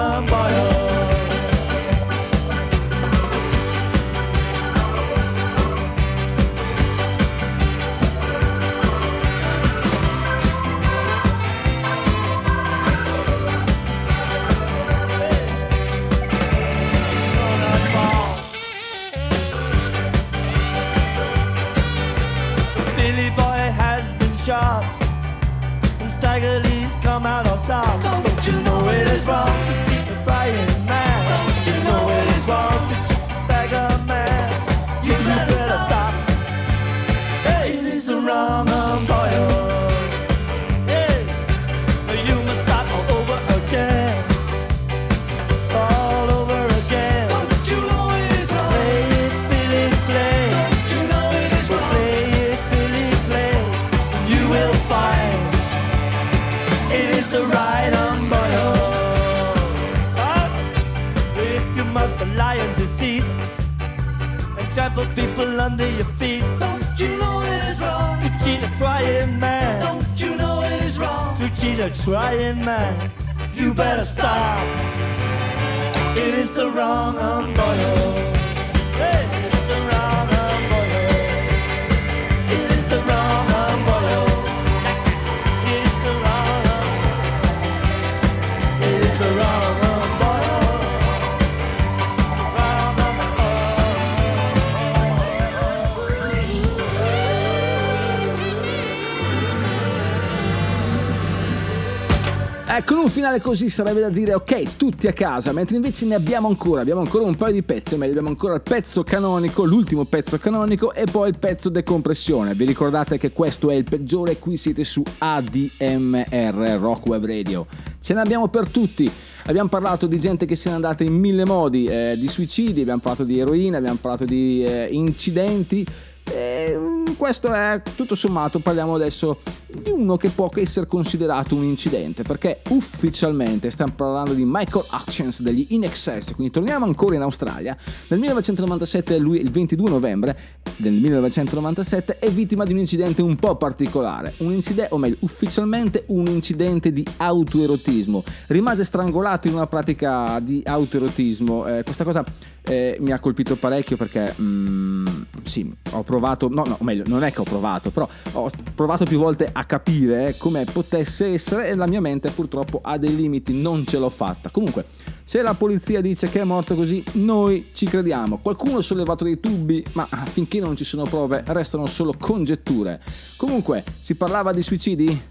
così 103.48 103.70
sarebbe 103.70 104.00
da 104.00 104.10
dire 104.10 104.34
ok, 104.34 104.76
tutti 104.76 105.06
a 105.06 105.14
casa, 105.14 105.52
mentre 105.52 105.76
invece 105.76 106.04
ne 106.04 106.14
abbiamo 106.14 106.48
ancora, 106.48 106.82
abbiamo 106.82 107.00
ancora 107.00 107.24
un 107.24 107.34
paio 107.34 107.54
di 107.54 107.62
pezzi, 107.62 107.96
meglio 107.96 108.10
abbiamo 108.10 108.28
ancora 108.28 108.52
il 108.52 108.60
pezzo 108.60 109.02
canonico, 109.02 109.64
l'ultimo 109.64 110.04
pezzo 110.04 110.36
canonico 110.36 110.92
e 110.92 111.06
poi 111.10 111.30
il 111.30 111.38
pezzo 111.38 111.70
decompressione. 111.70 112.52
Vi 112.52 112.66
ricordate 112.66 113.16
che 113.16 113.32
questo 113.32 113.70
è 113.70 113.74
il 113.74 113.84
peggiore, 113.84 114.36
qui 114.36 114.58
siete 114.58 114.84
su 114.84 115.02
ADMR, 115.16 116.76
Rock 116.78 117.06
Web 117.06 117.24
Radio. 117.24 117.66
Ce 118.02 118.12
ne 118.12 118.20
abbiamo 118.20 118.48
per 118.48 118.68
tutti. 118.68 119.10
Abbiamo 119.46 119.70
parlato 119.70 120.06
di 120.06 120.20
gente 120.20 120.44
che 120.44 120.54
se 120.54 120.68
n'è 120.68 120.74
andata 120.74 121.02
in 121.02 121.14
mille 121.14 121.46
modi, 121.46 121.86
eh, 121.86 122.16
di 122.18 122.28
suicidi, 122.28 122.82
abbiamo 122.82 123.00
parlato 123.00 123.24
di 123.24 123.38
eroina, 123.38 123.78
abbiamo 123.78 123.96
parlato 123.98 124.26
di 124.26 124.62
eh, 124.62 124.88
incidenti. 124.90 125.86
E, 126.30 126.76
mm, 126.76 127.14
questo 127.16 127.50
è 127.54 127.80
tutto 127.96 128.14
sommato, 128.14 128.58
parliamo 128.58 128.94
adesso 128.94 129.38
di 129.70 129.90
uno 129.90 130.16
che 130.16 130.30
può 130.30 130.48
essere 130.54 130.86
considerato 130.86 131.54
un 131.54 131.62
incidente, 131.62 132.22
perché 132.22 132.62
ufficialmente 132.70 133.70
stiamo 133.70 133.92
parlando 133.94 134.32
di 134.32 134.44
Michael 134.44 134.84
Hutchins 134.90 135.42
degli 135.42 135.66
In 135.70 135.84
Excess, 135.84 136.32
quindi 136.32 136.52
torniamo 136.52 136.86
ancora 136.86 137.14
in 137.14 137.22
Australia. 137.22 137.76
Nel 138.08 138.18
1997, 138.18 139.18
lui 139.18 139.40
il 139.40 139.50
22 139.50 139.90
novembre 139.90 140.38
del 140.76 140.94
1997 140.94 142.18
è 142.18 142.30
vittima 142.30 142.64
di 142.64 142.72
un 142.72 142.78
incidente 142.78 143.20
un 143.20 143.36
po' 143.36 143.56
particolare, 143.56 144.34
un 144.38 144.52
incidente, 144.52 144.94
o 144.94 144.98
meglio, 144.98 145.16
ufficialmente 145.20 146.04
un 146.08 146.26
incidente 146.26 146.92
di 146.92 147.04
autoerotismo. 147.18 148.24
Rimase 148.46 148.84
strangolato 148.84 149.48
in 149.48 149.54
una 149.54 149.66
pratica 149.66 150.40
di 150.40 150.62
autoerotismo, 150.64 151.66
eh, 151.66 151.82
questa 151.82 152.04
cosa 152.04 152.24
eh, 152.68 152.96
mi 153.00 153.12
ha 153.12 153.18
colpito 153.18 153.56
parecchio 153.56 153.96
perché 153.96 154.34
mm, 154.40 155.06
sì, 155.44 155.70
ho 155.92 156.02
provato, 156.02 156.48
no, 156.48 156.62
no, 156.66 156.76
meglio, 156.80 157.04
non 157.06 157.24
è 157.24 157.32
che 157.32 157.40
ho 157.40 157.44
provato, 157.44 157.90
però 157.90 158.08
ho 158.32 158.50
provato 158.74 159.04
più 159.04 159.18
volte 159.18 159.48
a 159.58 159.64
capire 159.64 160.36
come 160.38 160.64
potesse 160.64 161.32
essere 161.32 161.68
e 161.68 161.74
la 161.74 161.88
mia 161.88 162.00
mente 162.00 162.30
purtroppo 162.30 162.78
ha 162.80 162.96
dei 162.96 163.14
limiti, 163.14 163.52
non 163.52 163.84
ce 163.84 163.98
l'ho 163.98 164.08
fatta. 164.08 164.50
Comunque, 164.50 164.86
se 165.24 165.42
la 165.42 165.54
polizia 165.54 166.00
dice 166.00 166.28
che 166.28 166.40
è 166.40 166.44
morto 166.44 166.76
così, 166.76 167.02
noi 167.14 167.70
ci 167.72 167.86
crediamo. 167.86 168.38
Qualcuno 168.38 168.78
ha 168.78 168.82
sollevato 168.82 169.24
dei 169.24 169.40
dubbi, 169.40 169.84
ma 169.92 170.06
finché 170.06 170.60
non 170.60 170.76
ci 170.76 170.84
sono 170.84 171.04
prove 171.04 171.42
restano 171.48 171.86
solo 171.86 172.14
congetture. 172.16 173.02
Comunque, 173.36 173.82
si 173.98 174.14
parlava 174.14 174.52
di 174.52 174.62
suicidi? 174.62 175.22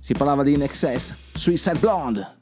Si 0.00 0.14
parlava 0.14 0.42
di 0.42 0.54
In 0.54 0.62
Excess, 0.62 1.14
Suicide 1.32 1.78
Blonde. 1.78 2.34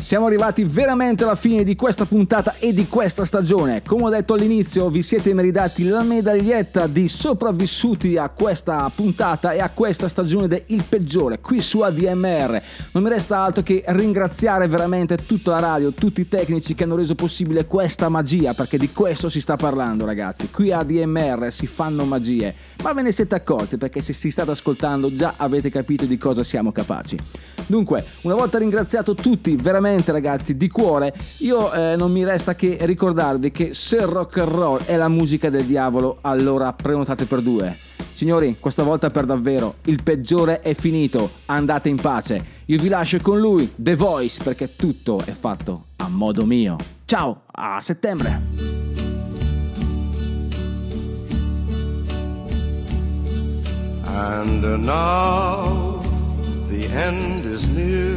Siamo 0.00 0.26
arrivati 0.26 0.64
veramente 0.64 1.24
alla 1.24 1.34
fine 1.34 1.64
di 1.64 1.74
questa 1.74 2.04
puntata 2.04 2.54
e 2.58 2.72
di 2.72 2.86
questa 2.88 3.24
stagione. 3.24 3.82
Come 3.82 4.04
ho 4.04 4.08
detto 4.08 4.34
all'inizio, 4.34 4.88
vi 4.90 5.02
siete 5.02 5.34
meritati 5.34 5.84
la 5.84 6.02
medaglietta 6.02 6.86
di 6.86 7.08
sopravvissuti 7.08 8.16
a 8.16 8.28
questa 8.28 8.90
puntata 8.94 9.52
e 9.52 9.60
a 9.60 9.70
questa 9.70 10.08
stagione 10.08 10.48
del 10.48 10.62
Il 10.66 10.84
Peggiore, 10.88 11.40
qui 11.40 11.60
su 11.60 11.80
ADMR. 11.80 12.62
Non 12.92 13.02
mi 13.02 13.08
resta 13.08 13.38
altro 13.38 13.62
che 13.62 13.82
ringraziare 13.86 14.68
veramente 14.68 15.16
tutta 15.16 15.52
la 15.52 15.60
radio, 15.60 15.92
tutti 15.92 16.20
i 16.20 16.28
tecnici 16.28 16.74
che 16.74 16.84
hanno 16.84 16.96
reso 16.96 17.14
possibile 17.14 17.66
questa 17.66 18.08
magia, 18.08 18.54
perché 18.54 18.78
di 18.78 18.92
questo 18.92 19.28
si 19.28 19.40
sta 19.40 19.56
parlando 19.56 20.04
ragazzi. 20.04 20.50
Qui 20.50 20.72
a 20.72 20.78
ADMR 20.78 21.48
si 21.50 21.66
fanno 21.66 22.04
magie, 22.04 22.54
ma 22.82 22.92
ve 22.92 23.02
ne 23.02 23.12
siete 23.12 23.34
accorti 23.34 23.76
perché 23.76 24.00
se 24.00 24.12
si 24.12 24.30
state 24.30 24.50
ascoltando 24.50 25.12
già 25.12 25.34
avete 25.36 25.70
capito 25.70 26.04
di 26.04 26.18
cosa 26.18 26.42
siamo 26.42 26.72
capaci. 26.72 27.16
Dunque, 27.66 28.04
una 28.22 28.34
volta 28.34 28.56
ringraziato 28.58 29.14
tutti, 29.14 29.54
veramente 29.56 29.86
ragazzi, 30.06 30.56
di 30.56 30.68
cuore, 30.68 31.14
io 31.38 31.72
eh, 31.72 31.96
non 31.96 32.12
mi 32.12 32.24
resta 32.24 32.54
che 32.54 32.78
ricordarvi 32.80 33.50
che 33.50 33.70
se 33.72 34.04
rock 34.04 34.38
and 34.38 34.50
roll 34.50 34.84
è 34.84 34.96
la 34.96 35.08
musica 35.08 35.50
del 35.50 35.64
diavolo, 35.64 36.18
allora 36.20 36.72
prenotate 36.72 37.24
per 37.24 37.40
due. 37.40 37.76
Signori, 38.12 38.56
questa 38.58 38.82
volta 38.82 39.10
per 39.10 39.24
davvero, 39.24 39.76
il 39.84 40.02
peggiore 40.02 40.60
è 40.60 40.74
finito, 40.74 41.30
andate 41.46 41.88
in 41.88 41.96
pace. 41.96 42.56
Io 42.66 42.78
vi 42.78 42.88
lascio 42.88 43.18
con 43.22 43.38
lui, 43.38 43.72
The 43.76 43.94
Voice, 43.94 44.42
perché 44.42 44.74
tutto 44.74 45.20
è 45.24 45.32
fatto 45.32 45.86
a 45.96 46.08
modo 46.08 46.44
mio. 46.44 46.76
Ciao, 47.04 47.42
a 47.52 47.80
settembre! 47.80 48.76
And 54.04 54.62
now 54.84 56.02
the 56.68 56.88
end 56.92 57.44
is 57.44 57.68
near, 57.68 58.16